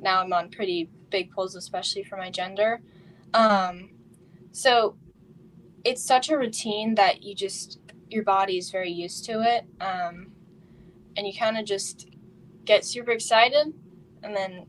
now 0.00 0.20
I'm 0.20 0.32
on 0.32 0.50
pretty 0.50 0.88
big 1.10 1.32
poles, 1.32 1.54
especially 1.54 2.04
for 2.04 2.16
my 2.16 2.30
gender. 2.30 2.80
Um, 3.34 3.90
so 4.52 4.96
it's 5.84 6.02
such 6.02 6.30
a 6.30 6.38
routine 6.38 6.94
that 6.96 7.22
you 7.22 7.34
just 7.34 7.78
your 8.08 8.24
body 8.24 8.58
is 8.58 8.70
very 8.70 8.90
used 8.90 9.24
to 9.26 9.40
it, 9.40 9.64
um, 9.80 10.32
and 11.16 11.26
you 11.26 11.32
kind 11.38 11.56
of 11.56 11.64
just 11.64 12.08
get 12.64 12.84
super 12.84 13.12
excited, 13.12 13.72
and 14.22 14.34
then 14.36 14.66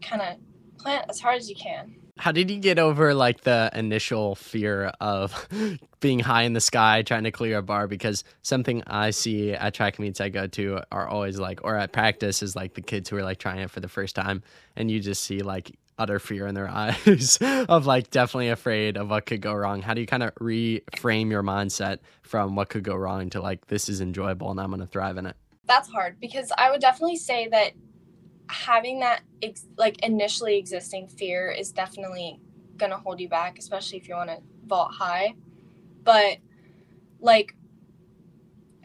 kind 0.00 0.22
of 0.22 0.36
plant 0.78 1.06
as 1.08 1.20
hard 1.20 1.38
as 1.38 1.50
you 1.50 1.56
can. 1.56 1.96
How 2.18 2.32
did 2.32 2.50
you 2.50 2.58
get 2.58 2.78
over 2.78 3.14
like 3.14 3.42
the 3.42 3.70
initial 3.74 4.34
fear 4.34 4.92
of 5.00 5.48
being 6.00 6.18
high 6.18 6.42
in 6.42 6.52
the 6.52 6.60
sky 6.60 7.02
trying 7.02 7.24
to 7.24 7.30
clear 7.30 7.58
a 7.58 7.62
bar? 7.62 7.86
Because 7.86 8.24
something 8.42 8.82
I 8.86 9.10
see 9.10 9.52
at 9.52 9.74
track 9.74 9.98
meets 9.98 10.20
I 10.20 10.28
go 10.28 10.48
to 10.48 10.80
are 10.90 11.06
always 11.06 11.38
like, 11.38 11.60
or 11.62 11.76
at 11.76 11.92
practice 11.92 12.42
is 12.42 12.56
like 12.56 12.74
the 12.74 12.80
kids 12.80 13.08
who 13.08 13.16
are 13.16 13.22
like 13.22 13.38
trying 13.38 13.60
it 13.60 13.70
for 13.70 13.80
the 13.80 13.88
first 13.88 14.16
time, 14.16 14.42
and 14.76 14.90
you 14.90 14.98
just 14.98 15.22
see 15.22 15.40
like 15.40 15.76
utter 15.98 16.18
fear 16.18 16.46
in 16.46 16.54
their 16.54 16.68
eyes 16.70 17.38
of 17.68 17.86
like 17.86 18.10
definitely 18.10 18.48
afraid 18.48 18.96
of 18.96 19.10
what 19.10 19.26
could 19.26 19.40
go 19.40 19.54
wrong. 19.54 19.82
How 19.82 19.94
do 19.94 20.00
you 20.00 20.06
kind 20.06 20.22
of 20.22 20.34
reframe 20.36 21.30
your 21.30 21.42
mindset 21.42 21.98
from 22.22 22.56
what 22.56 22.68
could 22.68 22.82
go 22.82 22.96
wrong 22.96 23.30
to 23.30 23.40
like 23.40 23.66
this 23.66 23.88
is 23.88 24.00
enjoyable 24.00 24.50
and 24.50 24.60
I'm 24.60 24.68
going 24.68 24.80
to 24.80 24.86
thrive 24.86 25.18
in 25.18 25.26
it? 25.26 25.36
That's 25.66 25.88
hard 25.88 26.18
because 26.18 26.50
I 26.56 26.70
would 26.70 26.80
definitely 26.80 27.16
say 27.16 27.48
that 27.48 27.72
having 28.48 29.00
that 29.00 29.22
ex- 29.42 29.66
like 29.76 29.98
initially 30.04 30.56
existing 30.56 31.08
fear 31.08 31.50
is 31.50 31.72
definitely 31.72 32.40
going 32.76 32.90
to 32.90 32.98
hold 32.98 33.20
you 33.20 33.28
back 33.28 33.58
especially 33.58 33.98
if 33.98 34.08
you 34.08 34.14
want 34.14 34.30
to 34.30 34.38
vault 34.66 34.92
high. 34.92 35.34
But 36.04 36.38
like 37.20 37.54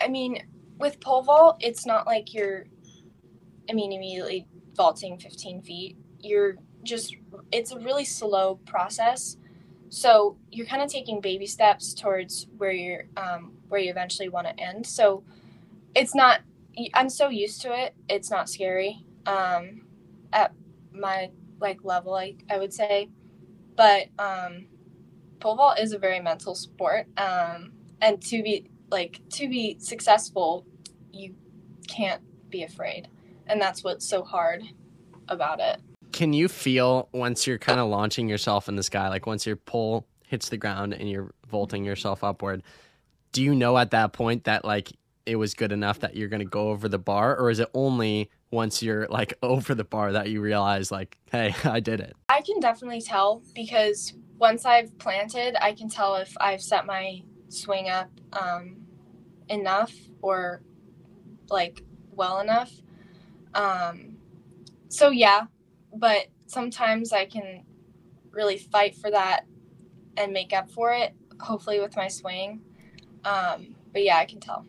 i 0.02 0.08
mean 0.08 0.44
with 0.80 1.00
pole 1.00 1.22
vault 1.22 1.56
it's 1.60 1.86
not 1.86 2.08
like 2.08 2.34
you're 2.34 2.66
i 3.70 3.74
mean 3.74 3.92
immediately 3.92 4.48
vaulting 4.76 5.18
15 5.18 5.62
feet. 5.62 5.98
You're 6.20 6.56
just 6.84 7.16
it's 7.52 7.72
a 7.72 7.80
really 7.80 8.06
slow 8.06 8.56
process. 8.66 9.38
So 9.90 10.38
you're 10.52 10.66
kind 10.66 10.82
of 10.82 10.92
taking 10.92 11.22
baby 11.22 11.46
steps 11.46 11.94
towards 11.94 12.48
where 12.58 12.72
you're 12.72 13.04
um, 13.16 13.54
where 13.68 13.80
you 13.80 13.92
eventually 13.92 14.30
want 14.30 14.48
to 14.48 14.60
end. 14.60 14.86
So 14.88 15.24
it's 15.96 16.16
not 16.16 16.42
i'm 16.96 17.08
so 17.08 17.30
used 17.30 17.62
to 17.62 17.72
it 17.72 17.94
it's 18.10 18.32
not 18.32 18.50
scary 18.50 19.06
um, 19.26 19.82
at 20.32 20.54
my 20.92 21.30
like 21.60 21.84
level, 21.84 22.14
I, 22.16 22.36
I 22.50 22.58
would 22.58 22.74
say. 22.74 23.10
But 23.76 24.08
um, 24.20 24.68
pole 25.40 25.56
vault 25.56 25.80
is 25.80 25.94
a 25.94 25.98
very 25.98 26.20
mental 26.20 26.56
sport, 26.56 27.08
um, 27.18 27.74
and 28.02 28.22
to 28.24 28.44
be 28.44 28.70
like 28.92 29.22
to 29.32 29.50
be 29.50 29.78
successful, 29.80 30.66
you 31.12 31.36
can't 31.88 32.22
be 32.50 32.64
afraid, 32.64 33.08
and 33.48 33.60
that's 33.60 33.84
what's 33.84 34.08
so 34.08 34.24
hard 34.24 34.64
about 35.30 35.60
it. 35.60 35.82
Can 36.12 36.34
you 36.34 36.48
feel 36.48 37.10
once 37.12 37.48
you're 37.48 37.58
kind 37.58 37.80
of 37.80 37.90
launching 37.90 38.30
yourself 38.30 38.70
in 38.70 38.76
the 38.76 38.84
sky, 38.84 39.10
like 39.10 39.26
once 39.26 39.48
your 39.48 39.56
pole 39.56 40.06
hits 40.28 40.50
the 40.50 40.58
ground 40.58 40.94
and 40.94 41.10
you're 41.10 41.34
vaulting 41.50 41.84
yourself 41.84 42.24
upward, 42.24 42.62
do 43.32 43.42
you 43.42 43.56
know 43.56 43.78
at 43.78 43.92
that 43.92 44.14
point 44.14 44.44
that 44.44 44.64
like 44.64 44.92
it 45.26 45.36
was 45.38 45.54
good 45.54 45.72
enough 45.72 46.00
that 46.00 46.16
you're 46.16 46.28
going 46.28 46.42
to 46.42 46.46
go 46.46 46.70
over 46.70 46.90
the 46.90 47.00
bar 47.00 47.38
or 47.38 47.50
is 47.50 47.60
it 47.60 47.70
only 47.74 48.30
once 48.52 48.84
you're 48.84 49.08
like 49.08 49.34
over 49.44 49.74
the 49.74 49.84
bar 49.84 50.12
that 50.12 50.30
you 50.30 50.42
realize 50.42 50.92
like 50.92 51.18
hey 51.32 51.56
i 51.64 51.80
did 51.80 52.00
it? 52.00 52.16
I 52.30 52.42
can 52.42 52.60
definitely 52.60 53.02
tell 53.02 53.42
because 53.56 54.14
once 54.38 54.66
i've 54.66 54.98
planted 54.98 55.56
i 55.64 55.74
can 55.74 55.90
tell 55.90 56.16
if 56.16 56.36
i've 56.40 56.62
set 56.62 56.86
my 56.86 57.22
swing 57.50 57.90
up 57.90 58.10
um, 58.34 58.78
enough 59.48 59.94
or 60.22 60.64
like 61.50 61.84
well 62.12 62.40
enough. 62.40 62.72
Um, 63.54 64.18
so 64.90 65.10
yeah 65.10 65.46
but 65.96 66.28
sometimes 66.48 67.14
i 67.14 67.26
can 67.26 67.64
really 68.32 68.58
fight 68.58 68.96
for 68.96 69.12
that 69.12 69.46
and 70.18 70.34
make 70.34 70.54
up 70.54 70.70
for 70.70 70.92
it 70.92 71.14
hopefully 71.40 71.80
with 71.80 71.96
my 71.96 72.08
swing. 72.08 72.62
Um, 73.26 73.76
but 73.92 74.04
yeah 74.04 74.18
i 74.18 74.26
can 74.26 74.40
tell 74.40 74.66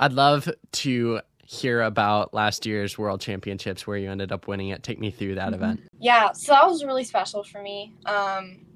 I'd 0.00 0.12
love 0.12 0.48
to 0.72 1.20
hear 1.44 1.82
about 1.82 2.34
last 2.34 2.66
year's 2.66 2.98
World 2.98 3.20
Championships 3.20 3.86
where 3.86 3.96
you 3.96 4.10
ended 4.10 4.32
up 4.32 4.46
winning 4.46 4.68
it. 4.68 4.82
Take 4.82 4.98
me 4.98 5.10
through 5.10 5.36
that 5.36 5.46
mm-hmm. 5.46 5.54
event. 5.54 5.80
Yeah, 5.98 6.32
so 6.32 6.52
that 6.52 6.66
was 6.66 6.84
really 6.84 7.04
special 7.04 7.42
for 7.42 7.62
me. 7.62 7.94
Um, 8.04 8.66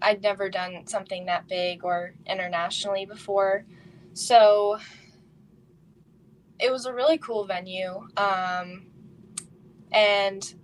I'd 0.00 0.22
never 0.22 0.48
done 0.48 0.86
something 0.86 1.26
that 1.26 1.46
big 1.46 1.84
or 1.84 2.14
internationally 2.26 3.06
before. 3.06 3.64
So 4.14 4.78
it 6.58 6.72
was 6.72 6.86
a 6.86 6.92
really 6.92 7.18
cool 7.18 7.44
venue. 7.44 8.06
Um, 8.16 8.86
and 9.92 10.54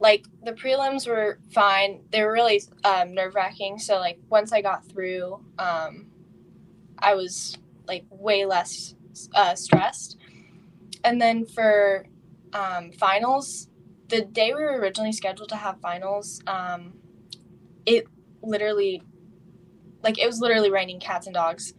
like 0.00 0.26
the 0.44 0.52
prelims 0.52 1.06
were 1.06 1.38
fine. 1.52 2.00
They 2.10 2.22
were 2.22 2.32
really 2.32 2.62
um, 2.84 3.14
nerve 3.14 3.34
wracking. 3.34 3.78
So 3.78 3.98
like 3.98 4.18
once 4.28 4.52
I 4.52 4.60
got 4.60 4.84
through, 4.84 5.44
um, 5.58 6.06
I 6.98 7.14
was 7.14 7.56
like 7.86 8.04
way 8.10 8.44
less 8.44 8.94
uh, 9.34 9.54
stressed. 9.54 10.18
And 11.04 11.20
then 11.20 11.46
for 11.46 12.06
um, 12.52 12.92
finals, 12.92 13.68
the 14.08 14.22
day 14.22 14.52
we 14.54 14.62
were 14.62 14.78
originally 14.78 15.12
scheduled 15.12 15.48
to 15.50 15.56
have 15.56 15.80
finals, 15.80 16.42
um, 16.46 16.94
it 17.86 18.06
literally, 18.42 19.02
like, 20.02 20.18
it 20.18 20.26
was 20.26 20.40
literally 20.40 20.70
raining 20.70 21.00
cats 21.00 21.26
and 21.26 21.34
dogs. 21.34 21.74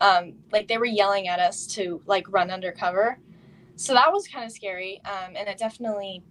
Um, 0.00 0.34
like, 0.52 0.68
they 0.68 0.78
were 0.78 0.86
yelling 0.86 1.28
at 1.28 1.40
us 1.40 1.66
to, 1.68 2.02
like, 2.06 2.30
run 2.32 2.50
undercover. 2.50 3.18
So 3.76 3.94
that 3.94 4.12
was 4.12 4.26
kind 4.28 4.44
of 4.44 4.52
scary. 4.52 5.00
Um, 5.04 5.34
and 5.36 5.48
it 5.48 5.58
definitely, 5.58 6.22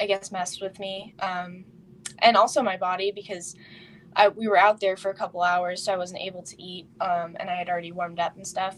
I 0.00 0.06
guess, 0.06 0.30
messed 0.32 0.62
with 0.62 0.78
me. 0.78 1.14
Um, 1.20 1.64
and 2.20 2.36
also 2.36 2.62
my 2.62 2.76
body 2.76 3.12
because 3.14 3.54
I, 4.14 4.28
we 4.28 4.48
were 4.48 4.56
out 4.56 4.80
there 4.80 4.96
for 4.96 5.10
a 5.10 5.14
couple 5.14 5.42
hours, 5.42 5.82
so 5.82 5.92
I 5.92 5.96
wasn't 5.96 6.22
able 6.22 6.42
to 6.42 6.62
eat. 6.62 6.86
Um, 7.00 7.36
and 7.38 7.50
I 7.50 7.54
had 7.56 7.68
already 7.68 7.92
warmed 7.92 8.18
up 8.18 8.36
and 8.36 8.46
stuff. 8.46 8.76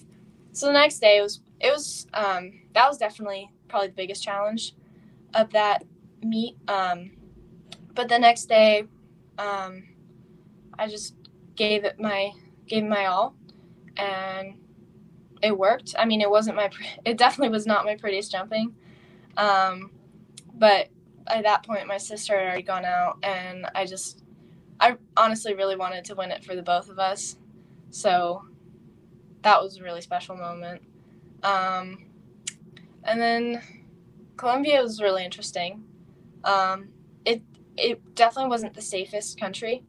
So 0.53 0.67
the 0.67 0.73
next 0.73 0.99
day 0.99 1.19
it 1.19 1.23
was 1.23 1.41
it 1.61 1.73
was 1.73 2.07
um, 2.15 2.61
that 2.75 2.89
was 2.89 2.99
definitely 2.99 3.51
probably 3.69 3.89
the 3.89 3.95
biggest 3.95 4.23
challenge 4.23 4.75
of 5.35 5.51
that 5.53 5.85
meet. 6.23 6.57
Um, 6.69 7.13
but 7.95 8.09
the 8.09 8.19
next 8.19 8.47
day, 8.47 8.85
um, 9.39 9.85
I 10.79 10.89
just 10.89 11.15
gave 11.57 11.85
it 11.85 11.99
my 11.99 12.33
gave 12.67 12.85
my 12.85 13.07
all, 13.07 13.35
and 13.97 14.55
it 15.43 15.57
worked. 15.57 15.95
I 15.99 16.05
mean, 16.05 16.21
it 16.21 16.31
wasn't 16.31 16.57
my 16.57 16.71
it 17.05 17.19
definitely 17.19 17.51
was 17.51 17.67
not 17.67 17.85
my 17.85 17.97
prettiest 17.97 18.31
jumping, 18.31 18.75
um, 19.37 19.91
but 20.55 20.89
at 21.27 21.45
that 21.45 21.67
point 21.67 21.87
my 21.87 21.99
sister 21.99 22.39
had 22.39 22.47
already 22.47 22.63
gone 22.63 22.85
out, 22.85 23.19
and 23.23 23.67
I 23.75 23.85
just 23.85 24.23
I 24.81 24.97
honestly 25.17 25.55
really 25.55 25.77
wanted 25.77 26.05
to 26.07 26.15
win 26.15 26.31
it 26.31 26.45
for 26.45 26.55
the 26.55 26.63
both 26.63 26.89
of 26.89 26.99
us, 26.99 27.37
so 27.91 28.43
that 29.43 29.63
was 29.63 29.79
a 29.79 29.83
really 29.83 30.01
special 30.01 30.37
moment. 30.37 30.83
Um, 31.43 32.07
and 33.05 33.21
then 33.21 33.63
Colombia 34.37 34.83
was 34.83 35.01
really 35.01 35.25
interesting. 35.25 35.85
Um, 36.45 36.89
it 37.25 37.43
it 37.77 38.15
definitely 38.15 38.51
wasn't 38.51 38.75
the 38.75 38.83
safest 38.83 39.39
country, 39.39 39.83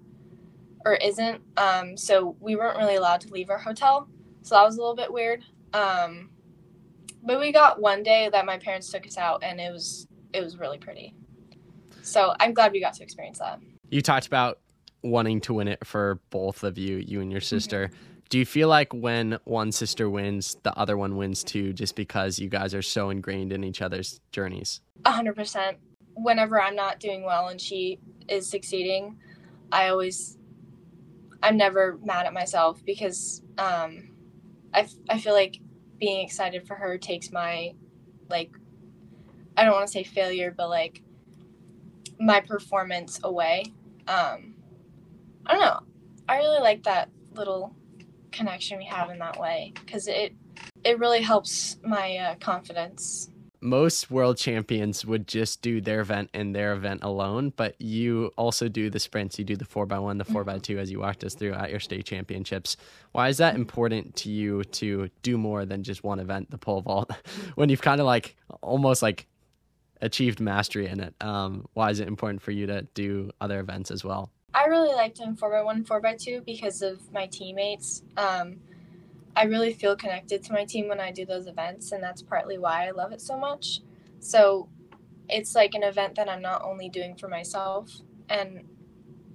or 0.85 0.95
isn't. 0.95 1.41
Um, 1.57 1.97
so 1.97 2.35
we 2.39 2.55
weren't 2.55 2.77
really 2.77 2.95
allowed 2.95 3.21
to 3.21 3.29
leave 3.29 3.49
our 3.49 3.57
hotel. 3.57 4.07
So 4.41 4.55
that 4.55 4.63
was 4.63 4.77
a 4.77 4.79
little 4.79 4.95
bit 4.95 5.11
weird. 5.11 5.43
Um, 5.73 6.29
but 7.23 7.39
we 7.39 7.51
got 7.51 7.81
one 7.81 8.03
day 8.03 8.29
that 8.31 8.45
my 8.45 8.57
parents 8.57 8.89
took 8.91 9.05
us 9.05 9.17
out, 9.17 9.43
and 9.43 9.59
it 9.59 9.71
was 9.71 10.07
it 10.33 10.43
was 10.43 10.57
really 10.57 10.77
pretty. 10.77 11.13
So 12.01 12.33
I'm 12.39 12.53
glad 12.53 12.71
we 12.71 12.79
got 12.79 12.93
to 12.95 13.03
experience 13.03 13.39
that. 13.39 13.59
You 13.89 14.01
talked 14.01 14.27
about 14.27 14.59
wanting 15.03 15.41
to 15.41 15.53
win 15.53 15.67
it 15.67 15.85
for 15.85 16.19
both 16.29 16.63
of 16.63 16.77
you, 16.77 16.97
you 16.97 17.21
and 17.21 17.31
your 17.31 17.41
sister. 17.41 17.87
Mm-hmm. 17.87 18.08
Do 18.29 18.37
you 18.37 18.45
feel 18.45 18.67
like 18.67 18.93
when 18.93 19.39
one 19.45 19.71
sister 19.71 20.07
wins, 20.07 20.55
the 20.61 20.77
other 20.77 20.95
one 20.95 21.17
wins 21.17 21.43
too, 21.43 21.73
just 21.73 21.95
because 21.95 22.37
you 22.37 22.47
guys 22.47 22.75
are 22.75 22.83
so 22.83 23.09
ingrained 23.09 23.51
in 23.51 23.63
each 23.63 23.81
other's 23.81 24.21
journeys? 24.31 24.81
A 25.03 25.11
hundred 25.11 25.35
percent. 25.35 25.77
Whenever 26.13 26.61
I'm 26.61 26.75
not 26.75 26.99
doing 26.99 27.23
well 27.23 27.47
and 27.47 27.59
she 27.59 27.97
is 28.27 28.47
succeeding, 28.47 29.17
I 29.71 29.87
always, 29.87 30.37
I'm 31.41 31.57
never 31.57 31.97
mad 32.03 32.27
at 32.27 32.33
myself 32.33 32.85
because 32.85 33.41
um, 33.57 34.11
I, 34.75 34.87
I 35.09 35.17
feel 35.17 35.33
like 35.33 35.59
being 35.97 36.23
excited 36.23 36.67
for 36.67 36.75
her 36.75 36.99
takes 36.99 37.31
my, 37.31 37.73
like, 38.29 38.51
I 39.57 39.63
don't 39.63 39.73
want 39.73 39.87
to 39.87 39.91
say 39.91 40.03
failure, 40.03 40.53
but 40.55 40.69
like 40.69 41.01
my 42.19 42.41
performance 42.41 43.19
away. 43.23 43.63
Um, 44.07 44.53
I 45.47 45.53
don't 45.53 45.61
know. 45.61 45.79
I 46.27 46.37
really 46.37 46.61
like 46.61 46.83
that 46.83 47.09
little 47.33 47.75
connection 48.31 48.77
we 48.77 48.85
have 48.85 49.09
in 49.09 49.19
that 49.19 49.39
way 49.39 49.73
because 49.75 50.07
it 50.07 50.33
it 50.83 50.99
really 50.99 51.21
helps 51.21 51.77
my 51.83 52.17
uh, 52.17 52.35
confidence 52.35 53.29
most 53.61 54.09
world 54.09 54.37
champions 54.37 55.05
would 55.05 55.27
just 55.27 55.61
do 55.61 55.81
their 55.81 55.99
event 55.99 56.29
and 56.33 56.55
their 56.55 56.73
event 56.73 57.03
alone, 57.03 57.51
but 57.55 57.79
you 57.79 58.31
also 58.37 58.69
do 58.69 58.89
the 58.89 58.99
sprints. 58.99 59.37
You 59.37 59.45
do 59.45 59.55
the 59.55 59.65
4x1, 59.65 60.17
the 60.17 60.25
4x2 60.25 60.61
mm-hmm. 60.61 60.79
as 60.79 60.91
you 60.91 60.99
walked 60.99 61.23
us 61.23 61.35
through 61.35 61.53
at 61.53 61.69
your 61.69 61.79
state 61.79 62.05
championships. 62.05 62.77
Why 63.11 63.27
is 63.27 63.37
that 63.37 63.55
important 63.55 64.15
to 64.17 64.29
you 64.29 64.63
to 64.63 65.09
do 65.23 65.37
more 65.37 65.65
than 65.65 65.83
just 65.83 66.03
one 66.03 66.19
event, 66.19 66.51
the 66.51 66.57
pole 66.57 66.81
vault, 66.81 67.11
when 67.55 67.69
you've 67.69 67.81
kind 67.81 67.99
of 67.99 68.05
like 68.05 68.35
almost 68.61 69.01
like 69.01 69.27
achieved 70.01 70.39
mastery 70.39 70.87
in 70.87 71.01
it? 71.01 71.13
Um, 71.21 71.67
why 71.73 71.89
is 71.89 71.99
it 71.99 72.07
important 72.07 72.41
for 72.41 72.51
you 72.51 72.65
to 72.67 72.83
do 72.93 73.31
other 73.41 73.59
events 73.59 73.91
as 73.91 74.03
well? 74.03 74.31
I 74.53 74.65
really 74.65 74.93
like 74.93 75.15
doing 75.15 75.35
4x1 75.35 75.85
4x2 75.85 76.45
because 76.45 76.81
of 76.81 77.11
my 77.13 77.27
teammates. 77.27 78.03
Um, 78.17 78.57
I 79.35 79.43
really 79.43 79.73
feel 79.73 79.95
connected 79.95 80.43
to 80.45 80.53
my 80.53 80.65
team 80.65 80.87
when 80.87 80.99
I 80.99 81.11
do 81.11 81.25
those 81.25 81.47
events, 81.47 81.91
and 81.91 82.03
that's 82.03 82.21
partly 82.21 82.57
why 82.57 82.87
I 82.87 82.91
love 82.91 83.11
it 83.11 83.21
so 83.21 83.37
much. 83.37 83.81
So 84.19 84.67
it's 85.29 85.55
like 85.55 85.75
an 85.75 85.83
event 85.83 86.15
that 86.15 86.27
I'm 86.27 86.41
not 86.41 86.63
only 86.63 86.89
doing 86.89 87.15
for 87.15 87.27
myself, 87.27 87.91
and 88.27 88.65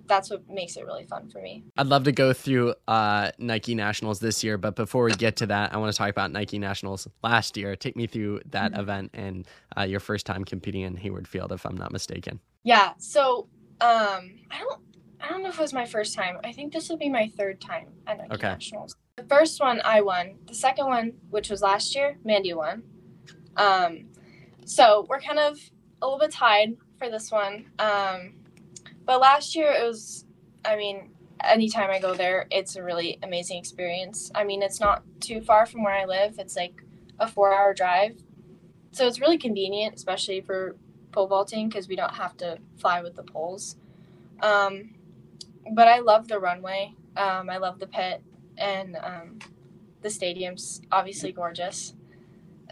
that's 0.06 0.30
what 0.30 0.48
makes 0.50 0.76
it 0.76 0.84
really 0.84 1.04
fun 1.04 1.28
for 1.28 1.40
me. 1.40 1.64
I'd 1.76 1.86
love 1.86 2.04
to 2.04 2.12
go 2.12 2.32
through 2.32 2.74
uh, 2.86 3.30
Nike 3.38 3.74
Nationals 3.74 4.20
this 4.20 4.44
year, 4.44 4.58
but 4.58 4.76
before 4.76 5.04
we 5.04 5.12
get 5.12 5.36
to 5.36 5.46
that, 5.46 5.72
I 5.72 5.78
want 5.78 5.92
to 5.92 5.96
talk 5.96 6.10
about 6.10 6.32
Nike 6.32 6.58
Nationals 6.58 7.08
last 7.22 7.56
year. 7.56 7.76
Take 7.76 7.96
me 7.96 8.06
through 8.06 8.40
that 8.50 8.72
mm-hmm. 8.72 8.80
event 8.80 9.10
and 9.14 9.46
uh, 9.78 9.82
your 9.82 10.00
first 10.00 10.26
time 10.26 10.44
competing 10.44 10.82
in 10.82 10.96
Hayward 10.96 11.26
Field, 11.26 11.52
if 11.52 11.64
I'm 11.64 11.76
not 11.76 11.92
mistaken. 11.92 12.40
Yeah, 12.64 12.92
so 12.98 13.48
um, 13.80 14.34
I 14.50 14.58
don't 14.58 14.80
I 15.24 15.28
don't 15.28 15.42
know 15.42 15.48
if 15.48 15.58
it 15.58 15.62
was 15.62 15.72
my 15.72 15.86
first 15.86 16.14
time. 16.14 16.36
I 16.44 16.52
think 16.52 16.72
this 16.72 16.90
will 16.90 16.98
be 16.98 17.08
my 17.08 17.32
third 17.34 17.58
time 17.58 17.86
at 18.06 18.18
Nike 18.18 18.34
okay. 18.34 18.48
Nationals. 18.48 18.94
The 19.16 19.24
first 19.24 19.58
one 19.58 19.80
I 19.82 20.02
won. 20.02 20.34
The 20.46 20.54
second 20.54 20.86
one, 20.86 21.12
which 21.30 21.48
was 21.48 21.62
last 21.62 21.94
year, 21.94 22.18
Mandy 22.24 22.52
won. 22.52 22.82
Um, 23.56 24.06
so 24.66 25.06
we're 25.08 25.20
kind 25.20 25.38
of 25.38 25.58
a 26.02 26.06
little 26.06 26.18
bit 26.18 26.30
tied 26.30 26.76
for 26.98 27.08
this 27.08 27.30
one. 27.30 27.70
Um, 27.78 28.34
but 29.06 29.20
last 29.20 29.56
year 29.56 29.72
it 29.72 29.82
was, 29.86 30.26
I 30.62 30.76
mean, 30.76 31.10
anytime 31.42 31.90
I 31.90 32.00
go 32.00 32.12
there, 32.12 32.46
it's 32.50 32.76
a 32.76 32.82
really 32.82 33.18
amazing 33.22 33.58
experience. 33.58 34.30
I 34.34 34.44
mean, 34.44 34.62
it's 34.62 34.80
not 34.80 35.04
too 35.20 35.40
far 35.40 35.64
from 35.64 35.84
where 35.84 35.94
I 35.94 36.04
live. 36.04 36.38
It's 36.38 36.54
like 36.56 36.82
a 37.18 37.28
four-hour 37.28 37.72
drive, 37.72 38.22
so 38.92 39.06
it's 39.06 39.20
really 39.20 39.38
convenient, 39.38 39.94
especially 39.94 40.42
for 40.42 40.76
pole 41.12 41.28
vaulting 41.28 41.68
because 41.68 41.88
we 41.88 41.96
don't 41.96 42.14
have 42.14 42.36
to 42.38 42.58
fly 42.76 43.00
with 43.00 43.14
the 43.14 43.22
poles. 43.22 43.76
Um, 44.40 44.94
but 45.72 45.88
I 45.88 46.00
love 46.00 46.28
the 46.28 46.38
runway. 46.38 46.94
Um, 47.16 47.48
I 47.48 47.58
love 47.58 47.78
the 47.78 47.86
pit, 47.86 48.22
and 48.58 48.96
um, 49.02 49.38
the 50.02 50.10
stadium's 50.10 50.82
obviously 50.92 51.32
gorgeous. 51.32 51.94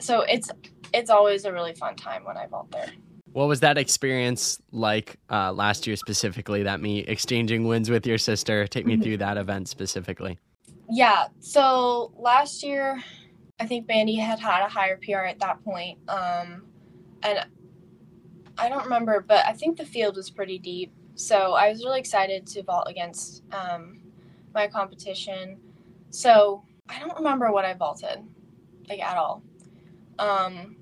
So 0.01 0.23
it's 0.23 0.51
it's 0.93 1.11
always 1.11 1.45
a 1.45 1.53
really 1.53 1.75
fun 1.75 1.97
time 1.97 2.25
when 2.25 2.37
I 2.37 2.47
vault 2.47 2.71
there. 2.71 2.91
What 3.33 3.49
was 3.49 3.61
that 3.61 3.79
experience 3.79 4.61
like 4.73 5.17
uh, 5.31 5.53
last 5.53 5.87
year 5.87 5.97
specifically? 5.97 6.63
That 6.63 6.81
me 6.81 7.01
exchanging 7.01 7.67
wins 7.67 7.89
with 7.89 8.07
your 8.07 8.19
sister. 8.19 8.67
Take 8.67 8.87
me 8.87 8.97
through 9.03 9.19
that 9.19 9.37
event 9.37 9.69
specifically. 9.69 10.39
Yeah. 10.91 11.29
So 11.41 12.13
last 12.17 12.63
year, 12.63 13.03
I 13.59 13.67
think 13.67 13.89
Mandy 13.89 14.17
had 14.17 14.39
had 14.39 14.65
a 14.65 14.69
higher 14.69 14.99
PR 15.03 15.21
at 15.21 15.39
that 15.39 15.65
point, 15.65 15.99
um, 16.09 16.67
and 17.23 17.47
I 18.59 18.69
don't 18.69 18.85
remember, 18.85 19.25
but 19.27 19.45
I 19.47 19.53
think 19.53 19.79
the 19.79 19.87
field 19.87 20.17
was 20.17 20.31
pretty 20.31 20.59
deep. 20.59 20.93
So 21.15 21.53
I 21.55 21.69
was 21.69 21.85
really 21.85 22.01
excited 22.01 22.47
to 22.49 22.63
vault 22.63 22.87
against 22.89 23.43
um, 23.53 24.01
my 24.55 24.67
competition. 24.67 25.59
So 26.11 26.65
I 26.89 26.99
don't 26.99 27.17
remember 27.17 27.53
what 27.53 27.65
I 27.65 27.75
vaulted, 27.75 28.19
like 28.89 29.01
at 29.01 29.17
all. 29.17 29.43
Um, 30.19 30.77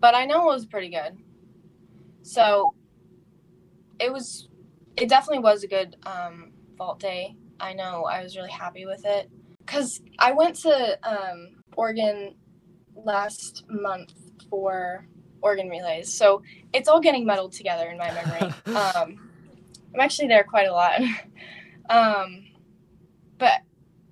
but 0.00 0.14
I 0.14 0.26
know 0.26 0.42
it 0.42 0.54
was 0.54 0.66
pretty 0.66 0.90
good. 0.90 1.16
So 2.22 2.74
it 3.98 4.12
was, 4.12 4.48
it 4.96 5.08
definitely 5.08 5.42
was 5.42 5.62
a 5.62 5.68
good 5.68 5.96
um, 6.04 6.52
vault 6.76 7.00
day. 7.00 7.36
I 7.60 7.72
know 7.72 8.04
I 8.04 8.22
was 8.22 8.36
really 8.36 8.50
happy 8.50 8.86
with 8.86 9.04
it 9.04 9.30
because 9.58 10.02
I 10.18 10.32
went 10.32 10.56
to 10.56 10.98
um, 11.08 11.62
Oregon 11.76 12.34
last 12.94 13.64
month 13.68 14.12
for 14.50 15.06
Oregon 15.44 15.68
relays. 15.68 16.12
So 16.12 16.42
it's 16.72 16.88
all 16.88 17.00
getting 17.00 17.26
muddled 17.26 17.52
together 17.52 17.88
in 17.90 17.98
my 17.98 18.10
memory. 18.12 18.54
um, 18.74 19.30
I'm 19.92 20.00
actually 20.00 20.28
there 20.28 20.42
quite 20.42 20.66
a 20.66 20.72
lot. 20.72 21.00
um, 21.90 22.46
but 23.38 23.60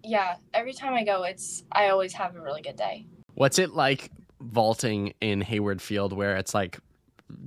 yeah, 0.05 0.37
every 0.53 0.75
time 0.75 0.93
I 0.95 1.05
go, 1.05 1.25
it's 1.25 1.65
I 1.73 1.89
always 1.89 2.13
have 2.13 2.37
a 2.37 2.41
really 2.41 2.61
good 2.61 2.77
day. 2.77 3.07
What's 3.35 3.59
it 3.59 3.71
like 3.71 4.11
vaulting 4.41 5.15
in 5.21 5.41
Hayward 5.41 5.81
Field, 5.81 6.13
where 6.13 6.37
it's 6.37 6.55
like 6.55 6.79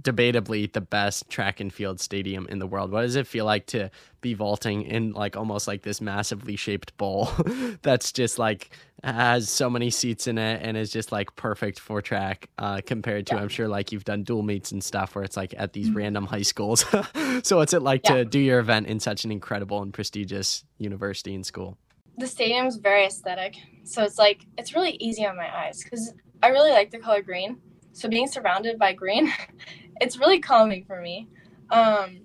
debatably 0.01 0.71
the 0.71 0.81
best 0.81 1.29
track 1.29 1.59
and 1.59 1.73
field 1.73 1.99
stadium 1.99 2.47
in 2.47 2.59
the 2.59 2.67
world. 2.67 2.91
What 2.91 3.01
does 3.01 3.15
it 3.15 3.27
feel 3.27 3.45
like 3.45 3.65
to 3.67 3.89
be 4.21 4.33
vaulting 4.33 4.83
in 4.83 5.11
like 5.11 5.37
almost 5.37 5.67
like 5.67 5.83
this 5.83 6.01
massively 6.01 6.55
shaped 6.55 6.95
bowl 6.97 7.29
that's 7.83 8.11
just 8.11 8.39
like 8.39 8.71
has 9.03 9.49
so 9.49 9.69
many 9.69 9.91
seats 9.91 10.25
in 10.25 10.39
it 10.39 10.61
and 10.63 10.75
is 10.75 10.91
just 10.91 11.11
like 11.11 11.35
perfect 11.35 11.79
for 11.79 12.01
track 12.01 12.49
uh, 12.57 12.81
compared 12.85 13.27
to 13.27 13.35
yeah. 13.35 13.41
I'm 13.41 13.49
sure 13.49 13.67
like 13.67 13.91
you've 13.91 14.03
done 14.03 14.23
dual 14.23 14.41
meets 14.41 14.71
and 14.71 14.83
stuff 14.83 15.13
where 15.13 15.23
it's 15.23 15.37
like 15.37 15.53
at 15.57 15.73
these 15.73 15.89
mm-hmm. 15.89 15.97
random 15.97 16.25
high 16.25 16.41
schools. 16.41 16.83
so 17.43 17.57
what's 17.57 17.73
it 17.73 17.83
like 17.83 18.01
yeah. 18.05 18.15
to 18.15 18.25
do 18.25 18.39
your 18.39 18.59
event 18.59 18.87
in 18.87 18.99
such 18.99 19.25
an 19.25 19.31
incredible 19.31 19.81
and 19.83 19.93
prestigious 19.93 20.63
university 20.79 21.35
and 21.35 21.45
school? 21.45 21.77
The 22.17 22.25
stadium's 22.27 22.77
very 22.77 23.05
aesthetic. 23.05 23.57
So 23.83 24.03
it's 24.03 24.17
like 24.17 24.45
it's 24.57 24.73
really 24.73 24.97
easy 24.99 25.25
on 25.25 25.37
my 25.37 25.55
eyes 25.55 25.83
cuz 25.83 26.13
I 26.41 26.47
really 26.47 26.71
like 26.71 26.89
the 26.89 26.99
color 26.99 27.21
green 27.21 27.61
so 27.95 28.10
being 28.10 28.27
surrounded 28.27 28.77
by 28.77 28.91
green, 28.91 29.31
it's 30.01 30.17
really 30.17 30.39
calming 30.39 30.84
for 30.84 31.01
me. 31.01 31.29
Um, 31.69 32.19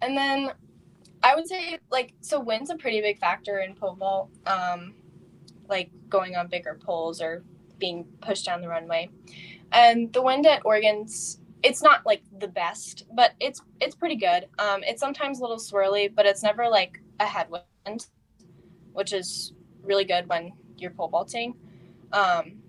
and 0.00 0.16
then 0.16 0.52
I 1.22 1.34
would 1.34 1.46
say 1.46 1.78
like 1.90 2.14
so 2.22 2.40
wind's 2.40 2.70
a 2.70 2.76
pretty 2.76 3.02
big 3.02 3.18
factor 3.18 3.58
in 3.58 3.74
pole 3.74 3.94
vault, 3.94 4.30
um, 4.46 4.94
like 5.68 5.90
going 6.08 6.34
on 6.34 6.48
bigger 6.48 6.78
poles 6.82 7.20
or 7.20 7.44
being 7.78 8.06
pushed 8.22 8.46
down 8.46 8.62
the 8.62 8.68
runway. 8.68 9.10
And 9.70 10.10
the 10.14 10.22
wind 10.22 10.46
at 10.46 10.62
Oregon's 10.64 11.38
it's 11.62 11.82
not 11.82 12.06
like 12.06 12.22
the 12.38 12.48
best, 12.48 13.04
but 13.14 13.32
it's 13.38 13.60
it's 13.82 13.94
pretty 13.94 14.16
good. 14.16 14.48
Um, 14.58 14.82
it's 14.82 15.00
sometimes 15.00 15.40
a 15.40 15.42
little 15.42 15.58
swirly, 15.58 16.12
but 16.12 16.24
it's 16.24 16.42
never 16.42 16.68
like 16.70 17.02
a 17.20 17.26
headwind, 17.26 18.06
which 18.94 19.12
is 19.12 19.52
really 19.82 20.06
good 20.06 20.26
when 20.26 20.52
you're 20.78 20.90
pole 20.90 21.08
vaulting. 21.08 21.54
Um, 22.14 22.62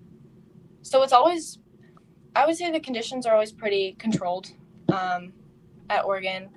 so 0.82 1.03
it's 1.03 1.13
always 1.13 1.60
I 2.35 2.45
would 2.45 2.55
say 2.55 2.71
the 2.71 2.79
conditions 2.79 3.25
are 3.25 3.33
always 3.33 3.51
pretty 3.51 3.95
controlled 3.99 4.51
um, 4.91 5.33
at 5.89 6.05
Oregon. 6.05 6.49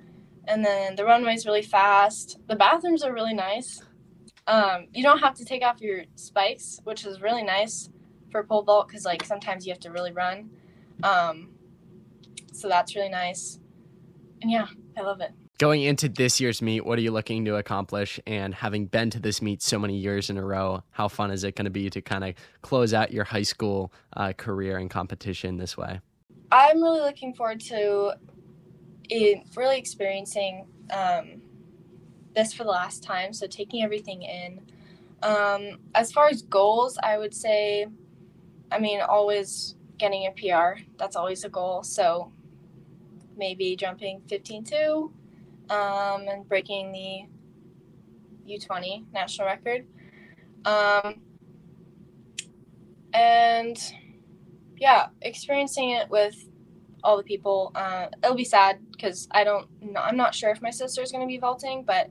And 0.47 0.63
then 0.63 0.95
the 0.95 1.05
runway's 1.05 1.45
really 1.45 1.61
fast. 1.61 2.39
The 2.47 2.55
bathrooms 2.55 3.03
are 3.03 3.13
really 3.13 3.33
nice. 3.33 3.81
Um, 4.47 4.87
you 4.93 5.03
don't 5.03 5.19
have 5.19 5.35
to 5.35 5.45
take 5.45 5.61
off 5.61 5.81
your 5.81 6.03
spikes, 6.15 6.79
which 6.85 7.05
is 7.05 7.21
really 7.21 7.43
nice 7.43 7.89
for 8.31 8.43
pole 8.43 8.63
vault 8.63 8.87
because 8.87 9.05
like 9.05 9.23
sometimes 9.25 9.65
you 9.65 9.73
have 9.73 9.79
to 9.81 9.91
really 9.91 10.13
run. 10.13 10.49
Um, 11.03 11.49
so 12.53 12.69
that's 12.69 12.95
really 12.95 13.09
nice. 13.09 13.59
And 14.41 14.49
yeah, 14.49 14.67
I 14.97 15.01
love 15.01 15.21
it 15.21 15.31
going 15.57 15.81
into 15.81 16.07
this 16.07 16.39
year's 16.39 16.61
meet, 16.61 16.85
what 16.85 16.99
are 16.99 17.01
you 17.01 17.11
looking 17.11 17.45
to 17.45 17.55
accomplish? 17.55 18.19
And 18.27 18.53
having 18.53 18.85
been 18.85 19.09
to 19.11 19.19
this 19.19 19.41
meet 19.41 19.61
so 19.61 19.79
many 19.79 19.97
years 19.97 20.29
in 20.29 20.37
a 20.37 20.45
row, 20.45 20.83
how 20.91 21.07
fun 21.07 21.31
is 21.31 21.43
it 21.43 21.55
going 21.55 21.65
to 21.65 21.71
be 21.71 21.89
to 21.89 22.01
kind 22.01 22.23
of 22.23 22.35
close 22.61 22.93
out 22.93 23.11
your 23.11 23.23
high 23.23 23.43
school 23.43 23.91
uh, 24.15 24.33
career 24.33 24.77
and 24.77 24.89
competition 24.89 25.57
this 25.57 25.75
way? 25.75 25.99
I'm 26.51 26.81
really 26.81 27.01
looking 27.01 27.33
forward 27.33 27.59
to 27.61 28.13
really 29.55 29.77
experiencing 29.77 30.67
um, 30.91 31.41
this 32.35 32.53
for 32.53 32.63
the 32.63 32.69
last 32.69 33.03
time. 33.03 33.33
So 33.33 33.47
taking 33.47 33.83
everything 33.83 34.23
in. 34.23 34.61
Um, 35.23 35.79
as 35.95 36.11
far 36.11 36.27
as 36.27 36.43
goals, 36.43 36.99
I 37.01 37.17
would 37.17 37.33
say, 37.33 37.87
I 38.71 38.79
mean, 38.79 39.01
always 39.01 39.75
getting 39.97 40.27
a 40.27 40.31
PR. 40.31 40.79
That's 40.97 41.15
always 41.15 41.43
a 41.43 41.49
goal. 41.49 41.81
So 41.81 42.31
maybe 43.35 43.75
jumping 43.75 44.21
15.2 44.27 45.11
um, 45.69 46.27
and 46.27 46.47
breaking 46.47 46.91
the 46.91 47.27
U20 48.47 49.05
national 49.13 49.47
record. 49.47 49.85
Um, 50.65 51.21
and 53.13 53.77
yeah, 54.77 55.07
experiencing 55.21 55.91
it 55.91 56.09
with 56.09 56.35
all 57.03 57.17
the 57.17 57.23
people. 57.23 57.71
Uh, 57.75 58.07
it'll 58.23 58.35
be 58.35 58.43
sad 58.43 58.79
because 58.91 59.27
I 59.31 59.43
don't. 59.43 59.67
I'm 59.97 60.17
not 60.17 60.35
sure 60.35 60.49
if 60.49 60.61
my 60.61 60.71
sister 60.71 61.01
is 61.01 61.11
going 61.11 61.21
to 61.21 61.27
be 61.27 61.37
vaulting, 61.37 61.83
but 61.83 62.09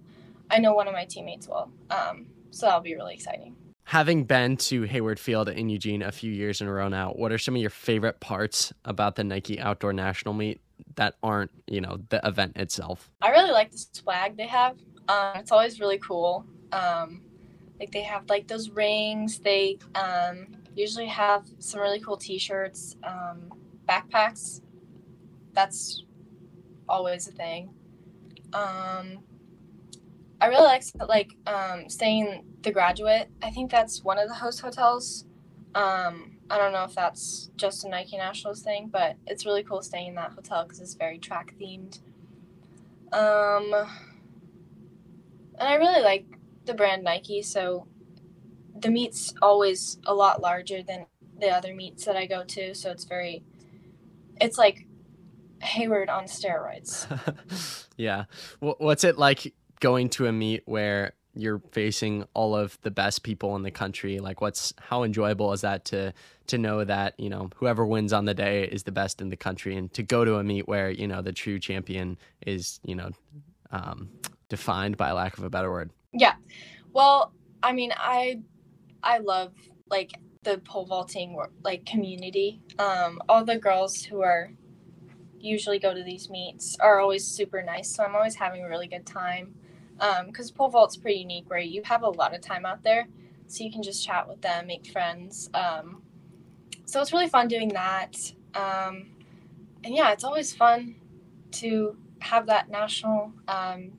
I 0.50 0.58
know 0.58 0.74
one 0.74 0.88
of 0.88 0.94
my 0.94 1.04
teammates 1.04 1.48
will. 1.48 1.70
Um, 1.90 2.26
so 2.50 2.66
that'll 2.66 2.80
be 2.80 2.94
really 2.94 3.14
exciting. 3.14 3.56
Having 3.84 4.24
been 4.24 4.56
to 4.56 4.82
Hayward 4.82 5.20
Field 5.20 5.48
in 5.48 5.68
Eugene 5.68 6.02
a 6.02 6.10
few 6.10 6.32
years 6.32 6.60
in 6.60 6.66
a 6.66 6.72
row 6.72 6.88
now, 6.88 7.10
what 7.10 7.30
are 7.30 7.38
some 7.38 7.54
of 7.54 7.60
your 7.60 7.70
favorite 7.70 8.18
parts 8.18 8.72
about 8.84 9.14
the 9.14 9.22
Nike 9.22 9.60
Outdoor 9.60 9.92
National 9.92 10.34
Meet 10.34 10.60
that 10.96 11.14
aren't 11.22 11.50
you 11.66 11.80
know 11.80 11.98
the 12.08 12.20
event 12.26 12.56
itself. 12.56 13.10
I 13.22 13.30
really 13.30 13.52
like 13.52 13.70
the 13.70 13.84
swag 13.92 14.36
they 14.36 14.46
have. 14.46 14.76
Um, 15.08 15.32
it's 15.36 15.52
always 15.52 15.80
really 15.80 15.98
cool. 15.98 16.46
Um, 16.72 17.22
like 17.78 17.92
they 17.92 18.02
have 18.02 18.28
like 18.28 18.48
those 18.48 18.70
rings. 18.70 19.38
They 19.38 19.78
um, 19.94 20.48
usually 20.74 21.06
have 21.06 21.46
some 21.58 21.80
really 21.80 22.00
cool 22.00 22.16
t-shirts 22.16 22.96
um, 23.04 23.50
backpacks. 23.88 24.60
That's 25.52 26.04
always 26.88 27.28
a 27.28 27.32
thing. 27.32 27.70
Um, 28.52 29.18
i 30.40 30.46
really 30.46 30.64
like 30.64 30.82
like 31.08 31.30
um, 31.46 31.88
staying 31.88 32.44
the 32.62 32.70
graduate. 32.70 33.30
I 33.42 33.50
think 33.50 33.70
that's 33.70 34.02
one 34.02 34.18
of 34.18 34.28
the 34.28 34.34
host 34.34 34.60
hotels. 34.60 35.24
Um, 35.74 36.35
I 36.48 36.58
don't 36.58 36.72
know 36.72 36.84
if 36.84 36.94
that's 36.94 37.50
just 37.56 37.84
a 37.84 37.88
Nike 37.88 38.16
Nationals 38.16 38.62
thing, 38.62 38.88
but 38.88 39.16
it's 39.26 39.44
really 39.44 39.62
cool 39.62 39.82
staying 39.82 40.08
in 40.08 40.14
that 40.14 40.32
hotel 40.32 40.64
because 40.64 40.80
it's 40.80 40.94
very 40.94 41.18
track 41.18 41.54
themed. 41.60 41.98
Um, 43.12 43.72
and 45.58 45.68
I 45.68 45.74
really 45.74 46.02
like 46.02 46.26
the 46.64 46.74
brand 46.74 47.02
Nike, 47.02 47.42
so 47.42 47.86
the 48.78 48.90
meet's 48.90 49.34
always 49.42 49.98
a 50.06 50.14
lot 50.14 50.40
larger 50.40 50.82
than 50.82 51.06
the 51.38 51.48
other 51.48 51.74
meets 51.74 52.04
that 52.04 52.16
I 52.16 52.26
go 52.26 52.44
to, 52.44 52.74
so 52.74 52.90
it's 52.90 53.04
very, 53.04 53.42
it's 54.40 54.58
like 54.58 54.86
Hayward 55.62 56.08
on 56.08 56.24
steroids. 56.24 57.06
yeah. 57.96 58.24
What's 58.60 59.04
it 59.04 59.18
like 59.18 59.54
going 59.80 60.10
to 60.10 60.26
a 60.26 60.32
meet 60.32 60.62
where 60.66 61.14
you're 61.36 61.60
facing 61.72 62.24
all 62.34 62.56
of 62.56 62.78
the 62.82 62.90
best 62.90 63.22
people 63.22 63.54
in 63.56 63.62
the 63.62 63.70
country 63.70 64.18
like 64.18 64.40
what's 64.40 64.72
how 64.80 65.02
enjoyable 65.02 65.52
is 65.52 65.60
that 65.60 65.84
to 65.84 66.12
to 66.46 66.58
know 66.58 66.84
that 66.84 67.14
you 67.18 67.28
know 67.28 67.50
whoever 67.56 67.86
wins 67.86 68.12
on 68.12 68.24
the 68.24 68.34
day 68.34 68.64
is 68.64 68.84
the 68.84 68.92
best 68.92 69.20
in 69.20 69.28
the 69.28 69.36
country 69.36 69.76
and 69.76 69.92
to 69.92 70.02
go 70.02 70.24
to 70.24 70.36
a 70.36 70.44
meet 70.44 70.66
where 70.66 70.90
you 70.90 71.06
know 71.06 71.22
the 71.22 71.32
true 71.32 71.58
champion 71.58 72.18
is 72.46 72.80
you 72.84 72.94
know 72.94 73.10
um, 73.72 74.08
defined 74.48 74.96
by 74.96 75.10
lack 75.10 75.36
of 75.38 75.44
a 75.44 75.50
better 75.50 75.70
word. 75.70 75.90
Yeah. 76.12 76.34
Well 76.92 77.32
i 77.62 77.72
mean 77.72 77.92
i 77.96 78.40
i 79.02 79.18
love 79.18 79.52
like 79.88 80.12
the 80.42 80.58
pole 80.58 80.86
vaulting 80.86 81.36
like 81.62 81.84
community. 81.84 82.60
Um 82.78 83.20
all 83.28 83.44
the 83.44 83.58
girls 83.58 84.02
who 84.02 84.22
are 84.22 84.52
usually 85.38 85.78
go 85.78 85.94
to 85.94 86.02
these 86.02 86.30
meets 86.30 86.76
are 86.80 86.98
always 86.98 87.24
super 87.24 87.62
nice 87.62 87.94
so 87.94 88.02
i'm 88.02 88.14
always 88.14 88.34
having 88.34 88.64
a 88.64 88.68
really 88.68 88.88
good 88.88 89.06
time 89.06 89.54
because 90.26 90.50
um, 90.50 90.56
pole 90.56 90.68
vault's 90.68 90.96
pretty 90.96 91.20
unique 91.20 91.48
where 91.48 91.58
you 91.58 91.82
have 91.84 92.02
a 92.02 92.08
lot 92.08 92.34
of 92.34 92.40
time 92.40 92.66
out 92.66 92.82
there 92.82 93.08
so 93.46 93.64
you 93.64 93.70
can 93.70 93.82
just 93.82 94.04
chat 94.04 94.28
with 94.28 94.40
them 94.42 94.66
make 94.66 94.86
friends 94.86 95.48
um, 95.54 96.02
so 96.84 97.00
it's 97.00 97.12
really 97.12 97.28
fun 97.28 97.48
doing 97.48 97.68
that 97.68 98.16
um, 98.54 99.06
and 99.84 99.94
yeah 99.94 100.12
it's 100.12 100.24
always 100.24 100.54
fun 100.54 100.94
to 101.50 101.96
have 102.20 102.46
that 102.46 102.68
national 102.68 103.32
um, 103.48 103.92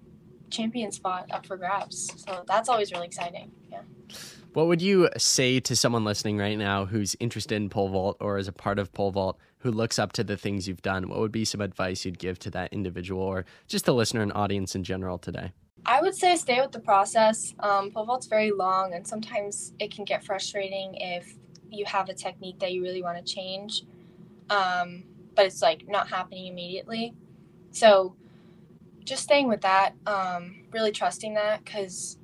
champion 0.49 0.91
spot 0.91 1.25
up 1.31 1.45
for 1.45 1.57
grabs 1.57 2.11
so 2.23 2.43
that's 2.47 2.69
always 2.69 2.91
really 2.91 3.05
exciting 3.05 3.51
yeah. 3.71 3.81
What 4.53 4.67
would 4.67 4.81
you 4.81 5.09
say 5.17 5.59
to 5.59 5.75
someone 5.75 6.03
listening 6.03 6.37
right 6.37 6.57
now 6.57 6.85
who's 6.85 7.15
interested 7.19 7.55
in 7.55 7.69
pole 7.69 7.89
vault 7.89 8.17
or 8.19 8.39
is 8.39 8.47
a 8.47 8.51
part 8.51 8.79
of 8.79 8.91
pole 8.91 9.11
vault 9.11 9.37
who 9.59 9.69
looks 9.69 9.99
up 9.99 10.13
to 10.13 10.23
the 10.23 10.35
things 10.35 10.67
you've 10.67 10.81
done? 10.81 11.09
What 11.09 11.19
would 11.19 11.31
be 11.31 11.45
some 11.45 11.61
advice 11.61 12.05
you'd 12.05 12.17
give 12.17 12.39
to 12.39 12.49
that 12.51 12.73
individual 12.73 13.21
or 13.21 13.45
just 13.67 13.85
the 13.85 13.93
listener 13.93 14.23
and 14.23 14.33
audience 14.33 14.73
in 14.73 14.83
general 14.83 15.19
today 15.19 15.51
I 15.85 16.01
would 16.01 16.15
say 16.15 16.35
stay 16.35 16.59
with 16.61 16.71
the 16.71 16.79
process. 16.79 17.53
Um, 17.59 17.91
pole 17.91 18.05
vault's 18.05 18.27
very 18.27 18.51
long, 18.51 18.93
and 18.93 19.07
sometimes 19.07 19.73
it 19.79 19.91
can 19.91 20.05
get 20.05 20.23
frustrating 20.23 20.95
if 20.95 21.35
you 21.69 21.85
have 21.85 22.09
a 22.09 22.13
technique 22.13 22.59
that 22.59 22.73
you 22.73 22.81
really 22.81 23.01
want 23.01 23.23
to 23.25 23.33
change. 23.33 23.83
Um, 24.49 25.03
but 25.35 25.45
it's 25.45 25.61
like 25.61 25.87
not 25.87 26.09
happening 26.09 26.47
immediately. 26.47 27.13
So 27.71 28.15
just 29.03 29.23
staying 29.23 29.47
with 29.47 29.61
that, 29.61 29.93
um, 30.05 30.63
really 30.71 30.91
trusting 30.91 31.35
that 31.35 31.63
because 31.63 32.17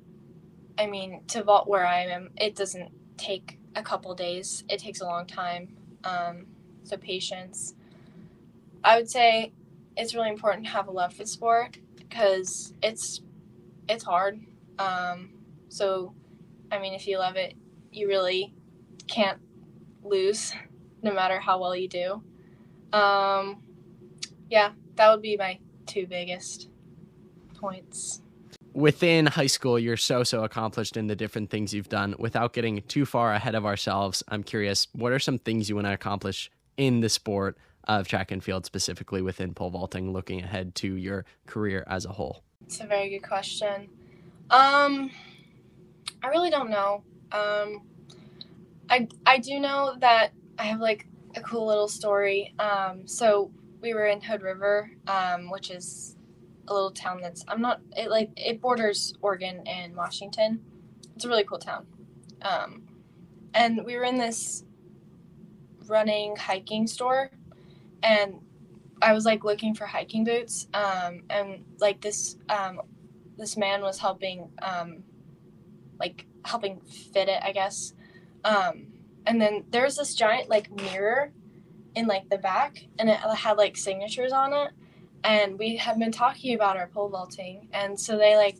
I 0.78 0.86
mean, 0.86 1.22
to 1.28 1.42
vault 1.42 1.68
where 1.68 1.86
I 1.86 2.02
am, 2.06 2.30
it 2.36 2.56
doesn't 2.56 2.90
take 3.16 3.58
a 3.76 3.82
couple 3.82 4.14
days, 4.14 4.64
it 4.68 4.78
takes 4.78 5.00
a 5.00 5.04
long 5.04 5.26
time. 5.26 5.76
Um, 6.04 6.46
so, 6.82 6.96
patience. 6.96 7.74
I 8.82 8.96
would 8.96 9.08
say 9.08 9.52
it's 9.96 10.14
really 10.14 10.28
important 10.28 10.66
to 10.66 10.72
have 10.72 10.88
a 10.88 10.90
love 10.90 11.14
for 11.14 11.24
sport 11.24 11.78
because 11.96 12.74
it's 12.82 13.22
it's 13.88 14.04
hard. 14.04 14.40
Um, 14.78 15.30
so, 15.68 16.14
I 16.70 16.78
mean, 16.78 16.94
if 16.94 17.06
you 17.06 17.18
love 17.18 17.36
it, 17.36 17.54
you 17.90 18.08
really 18.08 18.54
can't 19.06 19.40
lose, 20.02 20.52
no 21.02 21.12
matter 21.12 21.38
how 21.40 21.60
well 21.60 21.76
you 21.76 21.88
do. 21.88 22.22
Um, 22.92 23.62
yeah, 24.50 24.72
that 24.96 25.10
would 25.10 25.22
be 25.22 25.36
my 25.36 25.58
two 25.86 26.06
biggest 26.06 26.68
points. 27.54 28.20
Within 28.72 29.26
high 29.26 29.46
school, 29.46 29.78
you're 29.78 29.96
so, 29.96 30.24
so 30.24 30.42
accomplished 30.42 30.96
in 30.96 31.06
the 31.06 31.14
different 31.14 31.50
things 31.50 31.72
you've 31.72 31.88
done. 31.88 32.14
Without 32.18 32.52
getting 32.52 32.82
too 32.82 33.06
far 33.06 33.32
ahead 33.32 33.54
of 33.54 33.64
ourselves, 33.64 34.22
I'm 34.28 34.42
curious, 34.42 34.88
what 34.92 35.12
are 35.12 35.20
some 35.20 35.38
things 35.38 35.68
you 35.68 35.76
want 35.76 35.86
to 35.86 35.92
accomplish 35.92 36.50
in 36.76 37.00
the 37.00 37.08
sport 37.08 37.56
of 37.86 38.08
track 38.08 38.30
and 38.30 38.42
field, 38.42 38.64
specifically 38.64 39.22
within 39.22 39.54
pole 39.54 39.70
vaulting, 39.70 40.12
looking 40.12 40.42
ahead 40.42 40.74
to 40.76 40.96
your 40.96 41.24
career 41.46 41.84
as 41.86 42.04
a 42.04 42.10
whole? 42.10 42.42
It's 42.66 42.80
a 42.80 42.86
very 42.86 43.10
good 43.10 43.26
question. 43.26 43.88
Um, 44.50 45.10
I 46.22 46.28
really 46.28 46.50
don't 46.50 46.70
know. 46.70 47.02
Um, 47.32 47.82
I 48.88 49.08
I 49.26 49.38
do 49.38 49.58
know 49.58 49.94
that 50.00 50.32
I 50.58 50.64
have 50.64 50.80
like 50.80 51.06
a 51.36 51.40
cool 51.40 51.66
little 51.66 51.88
story. 51.88 52.54
Um, 52.58 53.06
so 53.06 53.50
we 53.80 53.94
were 53.94 54.06
in 54.06 54.20
Hood 54.20 54.42
River, 54.42 54.90
um, 55.06 55.50
which 55.50 55.70
is 55.70 56.16
a 56.68 56.72
little 56.72 56.90
town 56.90 57.20
that's 57.20 57.44
I'm 57.48 57.60
not 57.60 57.80
it 57.96 58.08
like 58.08 58.30
it 58.36 58.60
borders 58.60 59.14
Oregon 59.20 59.62
and 59.66 59.94
Washington. 59.94 60.60
It's 61.16 61.24
a 61.24 61.28
really 61.28 61.44
cool 61.44 61.58
town. 61.58 61.86
Um, 62.42 62.82
and 63.52 63.84
we 63.84 63.96
were 63.96 64.04
in 64.04 64.18
this 64.18 64.64
running 65.86 66.36
hiking 66.36 66.86
store 66.86 67.30
and 68.04 68.34
I 69.02 69.12
was 69.12 69.24
like 69.24 69.42
looking 69.42 69.74
for 69.74 69.86
hiking 69.86 70.24
boots 70.24 70.68
um, 70.74 71.22
and 71.30 71.64
like 71.80 72.00
this 72.00 72.36
um, 72.48 72.80
this 73.36 73.56
man 73.56 73.82
was 73.82 73.98
helping 73.98 74.50
um, 74.62 75.02
like 75.98 76.26
helping 76.44 76.80
fit 76.80 77.28
it 77.28 77.42
I 77.42 77.52
guess. 77.52 77.94
Um, 78.44 78.88
and 79.26 79.40
then 79.40 79.64
there 79.70 79.84
was 79.84 79.96
this 79.96 80.14
giant 80.14 80.50
like 80.50 80.70
mirror 80.70 81.32
in 81.94 82.06
like 82.06 82.28
the 82.28 82.38
back 82.38 82.86
and 82.98 83.08
it 83.08 83.16
had 83.16 83.56
like 83.56 83.76
signatures 83.76 84.32
on 84.32 84.52
it. 84.52 84.70
And 85.24 85.58
we 85.58 85.76
had 85.76 85.98
been 85.98 86.12
talking 86.12 86.54
about 86.54 86.76
our 86.76 86.86
pole 86.88 87.08
vaulting 87.08 87.68
and 87.72 87.98
so 87.98 88.18
they 88.18 88.36
like 88.36 88.58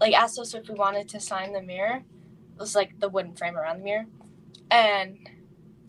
like 0.00 0.14
asked 0.14 0.38
us 0.38 0.54
if 0.54 0.68
we 0.68 0.74
wanted 0.74 1.08
to 1.10 1.20
sign 1.20 1.52
the 1.52 1.62
mirror. 1.62 2.02
It 2.54 2.58
was 2.58 2.74
like 2.74 2.98
the 2.98 3.08
wooden 3.08 3.36
frame 3.36 3.56
around 3.56 3.78
the 3.78 3.84
mirror. 3.84 4.06
And 4.70 5.18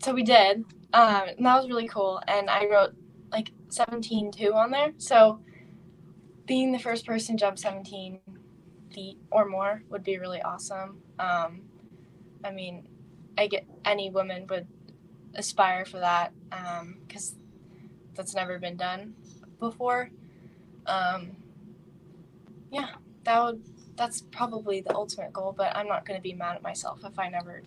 so 0.02 0.14
we 0.14 0.22
did 0.22 0.64
um, 0.92 1.28
and 1.28 1.46
that 1.46 1.56
was 1.56 1.68
really 1.68 1.88
cool 1.88 2.20
and 2.28 2.50
i 2.50 2.66
wrote 2.66 2.94
like 3.30 3.50
17 3.68 4.32
2 4.32 4.52
on 4.52 4.70
there 4.70 4.92
so 4.98 5.40
being 6.46 6.72
the 6.72 6.78
first 6.78 7.06
person 7.06 7.36
to 7.36 7.40
jump 7.40 7.58
17 7.58 8.20
feet 8.92 9.18
or 9.30 9.46
more 9.46 9.82
would 9.88 10.04
be 10.04 10.18
really 10.18 10.42
awesome 10.42 10.98
um, 11.18 11.62
i 12.44 12.50
mean 12.50 12.86
i 13.38 13.46
get 13.46 13.64
any 13.84 14.10
woman 14.10 14.46
would 14.48 14.66
aspire 15.34 15.84
for 15.84 15.98
that 15.98 16.32
because 17.06 17.32
um, 17.32 17.38
that's 18.14 18.34
never 18.34 18.58
been 18.58 18.76
done 18.76 19.14
before. 19.58 20.10
Um, 20.86 21.32
yeah, 22.70 22.90
that 23.24 23.42
would 23.42 23.62
that's 23.96 24.22
probably 24.32 24.80
the 24.80 24.94
ultimate 24.94 25.32
goal, 25.32 25.54
but 25.56 25.76
I'm 25.76 25.86
not 25.86 26.06
going 26.06 26.18
to 26.18 26.22
be 26.22 26.32
mad 26.32 26.56
at 26.56 26.62
myself 26.62 27.00
if 27.04 27.18
I 27.18 27.28
never 27.28 27.62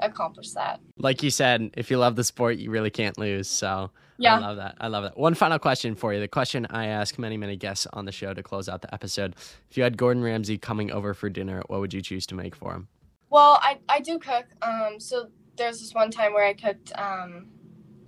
accomplish 0.00 0.52
that. 0.52 0.80
Like 0.98 1.22
you 1.22 1.30
said, 1.30 1.70
if 1.76 1.90
you 1.90 1.98
love 1.98 2.16
the 2.16 2.24
sport, 2.24 2.58
you 2.58 2.70
really 2.70 2.90
can't 2.90 3.18
lose. 3.18 3.48
So 3.48 3.90
yeah, 4.18 4.36
I 4.36 4.38
love 4.38 4.56
that. 4.56 4.76
I 4.80 4.88
love 4.88 5.04
that. 5.04 5.18
One 5.18 5.34
final 5.34 5.58
question 5.58 5.94
for 5.94 6.12
you. 6.12 6.20
The 6.20 6.28
question 6.28 6.66
I 6.70 6.86
ask 6.86 7.18
many, 7.18 7.36
many 7.36 7.56
guests 7.56 7.86
on 7.92 8.04
the 8.04 8.12
show 8.12 8.34
to 8.34 8.42
close 8.42 8.68
out 8.68 8.82
the 8.82 8.92
episode: 8.92 9.36
If 9.70 9.76
you 9.76 9.82
had 9.82 9.96
Gordon 9.96 10.22
Ramsay 10.22 10.58
coming 10.58 10.90
over 10.90 11.14
for 11.14 11.28
dinner, 11.28 11.62
what 11.68 11.80
would 11.80 11.94
you 11.94 12.02
choose 12.02 12.26
to 12.26 12.34
make 12.34 12.54
for 12.54 12.74
him? 12.74 12.88
Well, 13.30 13.58
I 13.62 13.78
I 13.88 14.00
do 14.00 14.18
cook. 14.18 14.46
Um, 14.62 14.98
so 14.98 15.28
there's 15.56 15.80
this 15.80 15.94
one 15.94 16.10
time 16.10 16.32
where 16.32 16.44
I 16.44 16.54
cooked 16.54 16.92
um, 16.96 17.48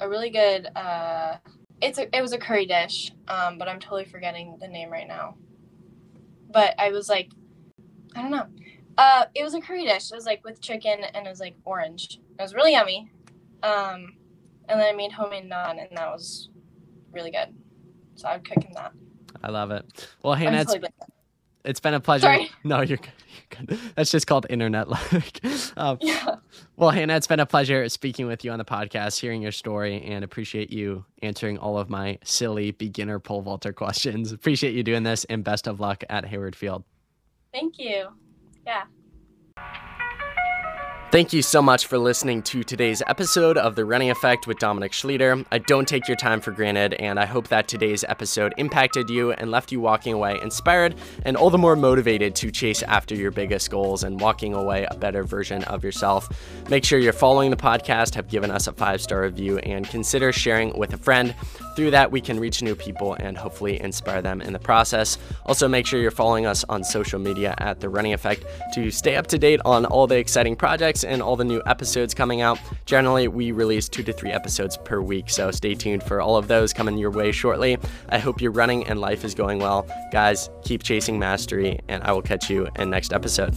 a 0.01 0.09
really 0.09 0.31
good. 0.31 0.69
Uh, 0.75 1.37
it's 1.83 1.99
a, 1.99 2.15
it 2.17 2.21
was 2.21 2.33
a 2.33 2.39
curry 2.39 2.67
dish, 2.67 3.11
um, 3.29 3.59
but 3.59 3.69
I'm 3.69 3.81
totally 3.81 4.05
forgetting 4.05 4.57
the 4.61 4.69
name 4.69 4.91
right 4.91 5.09
now. 5.09 5.37
But 6.51 6.75
I 6.79 6.91
was 6.91 7.09
like, 7.09 7.31
I 8.15 8.23
don't 8.23 8.31
know. 8.31 8.47
Uh, 9.01 9.25
it 9.35 9.43
was 9.43 9.55
a 9.55 9.61
curry 9.63 9.85
dish. 9.85 10.13
It 10.13 10.15
was 10.15 10.27
like 10.27 10.45
with 10.45 10.61
chicken 10.61 10.99
and 11.15 11.27
it 11.27 11.31
was 11.31 11.41
like 11.41 11.57
orange. 11.65 12.21
It 12.39 12.43
was 12.43 12.55
really 12.55 12.73
yummy. 12.73 13.11
Um, 13.63 14.17
and 14.69 14.79
then 14.79 14.93
I 14.93 14.93
made 14.93 15.11
homemade 15.11 15.51
naan, 15.51 15.81
and 15.81 15.97
that 15.97 16.11
was 16.11 16.51
really 17.11 17.31
good. 17.31 17.55
So 18.17 18.29
I 18.29 18.37
would 18.37 18.47
cook 18.47 18.63
him 18.63 18.75
that. 18.75 18.93
I 19.43 19.51
love 19.51 19.71
it. 19.71 20.07
Well, 20.23 20.35
Hana, 20.35 20.61
it's, 20.61 20.77
it's 21.65 21.81
been 21.81 21.95
a 21.95 22.01
pleasure. 22.01 22.25
Sorry. 22.25 22.51
No, 22.65 22.83
you're 22.83 22.99
good. 22.99 23.13
You're 23.59 23.67
good. 23.67 23.79
That's 23.97 24.11
just 24.11 24.27
called 24.27 24.45
internet 24.51 24.91
like. 24.91 25.41
um, 25.79 25.97
yeah. 26.03 26.37
Well, 26.77 26.91
Hana, 26.91 27.17
it's 27.17 27.27
been 27.27 27.41
a 27.41 27.47
pleasure 27.47 27.89
speaking 27.89 28.27
with 28.27 28.45
you 28.45 28.53
on 28.53 28.59
the 28.59 28.67
podcast, 28.67 29.19
hearing 29.19 29.41
your 29.41 29.53
story, 29.53 30.03
and 30.03 30.23
appreciate 30.23 30.71
you 30.71 31.07
answering 31.23 31.57
all 31.57 31.79
of 31.79 31.89
my 31.89 32.19
silly 32.23 32.73
beginner 32.73 33.19
pole 33.19 33.41
vaulter 33.41 33.73
questions. 33.73 34.31
Appreciate 34.31 34.75
you 34.75 34.83
doing 34.83 35.05
this, 35.05 35.25
and 35.25 35.43
best 35.43 35.67
of 35.67 35.81
luck 35.81 36.05
at 36.11 36.27
Hayward 36.27 36.55
Field. 36.55 36.85
Thank 37.51 37.79
you. 37.79 38.11
Yeah. 38.71 38.85
Thank 41.11 41.33
you 41.33 41.43
so 41.43 41.61
much 41.61 41.87
for 41.87 41.99
listening 41.99 42.41
to 42.43 42.63
today's 42.63 43.03
episode 43.09 43.59
of 43.59 43.75
The 43.75 43.85
Running 43.85 44.13
Effect 44.13 44.47
with 44.47 44.61
Dominic 44.61 44.93
Schlueter. 44.93 45.45
I 45.51 45.59
don't 45.59 45.89
take 45.89 46.07
your 46.07 46.17
time 46.17 46.41
for 46.41 46.53
granted, 46.53 46.95
and 46.95 47.19
I 47.19 47.27
hope 47.27 47.49
that 47.49 47.67
today's 47.67 48.05
episode 48.05 48.55
impacted 48.59 49.11
you 49.11 49.33
and 49.33 49.51
left 49.51 49.73
you 49.73 49.81
walking 49.81 50.15
away 50.15 50.39
inspired 50.41 50.95
and 51.25 51.37
all 51.37 51.51
the 51.51 51.59
more 51.59 51.75
motivated 51.75 52.37
to 52.37 52.53
chase 52.53 52.85
after 52.85 53.17
your 53.17 53.33
biggest 53.33 53.73
goals 53.73 54.05
and 54.05 54.21
walking 54.21 54.55
away 54.55 54.87
a 54.89 54.95
better 54.95 55.25
version 55.25 55.65
of 55.65 55.83
yourself. 55.83 56.29
Make 56.71 56.85
sure 56.85 57.01
you're 57.01 57.13
following 57.13 57.51
the 57.51 57.57
podcast, 57.57 58.15
have 58.15 58.29
given 58.29 58.53
us 58.53 58.69
a 58.69 58.73
five 58.73 59.01
star 59.01 59.23
review, 59.23 59.59
and 59.59 59.89
consider 59.89 60.33
sharing 60.33 60.79
with 60.79 60.93
a 60.93 60.99
friend. 60.99 61.35
Through 61.75 61.91
that, 61.91 62.13
we 62.13 62.21
can 62.21 62.39
reach 62.39 62.63
new 62.63 62.77
people 62.77 63.15
and 63.15 63.37
hopefully 63.37 63.81
inspire 63.81 64.23
them 64.23 64.41
in 64.41 64.53
the 64.53 64.59
process. 64.61 65.19
Also, 65.45 65.67
make 65.67 65.87
sure 65.87 66.01
you're 66.01 66.13
following 66.13 66.47
us 66.47 66.65
on 66.69 66.85
social 66.85 67.19
media 67.19 67.57
at 67.59 67.81
The 67.81 67.89
Running 67.89 68.13
Effect 68.13 68.45
to 68.75 68.93
stay 68.93 69.17
up 69.17 69.27
to 69.29 69.39
date 69.39 69.61
on 69.65 69.87
all 69.87 70.07
the 70.07 70.17
exciting 70.17 70.55
projects 70.55 71.00
and 71.05 71.23
all 71.23 71.37
the 71.37 71.45
new 71.45 71.63
episodes 71.67 72.15
coming 72.15 72.41
out. 72.41 72.59
Generally, 72.87 73.29
we 73.29 73.53
release 73.53 73.89
two 73.89 74.03
to 74.03 74.13
three 74.13 74.31
episodes 74.31 74.77
per 74.77 75.01
week, 75.01 75.31
so 75.31 75.51
stay 75.51 75.75
tuned 75.75 76.03
for 76.03 76.21
all 76.21 76.37
of 76.37 76.49
those 76.49 76.73
coming 76.73 76.99
your 76.99 77.11
way 77.11 77.33
shortly. 77.33 77.79
I 78.09 78.19
hope 78.19 78.41
you're 78.41 78.53
running 78.53 78.87
and 78.87 79.01
life 79.01 79.25
is 79.25 79.35
going 79.35 79.59
well. 79.59 79.87
Guys, 80.13 80.51
keep 80.65 80.83
chasing 80.83 81.19
mastery, 81.19 81.81
and 81.89 82.03
I 82.05 82.13
will 82.13 82.23
catch 82.23 82.51
you 82.51 82.69
in 82.77 82.91
next 82.91 83.13
episode. 83.13 83.55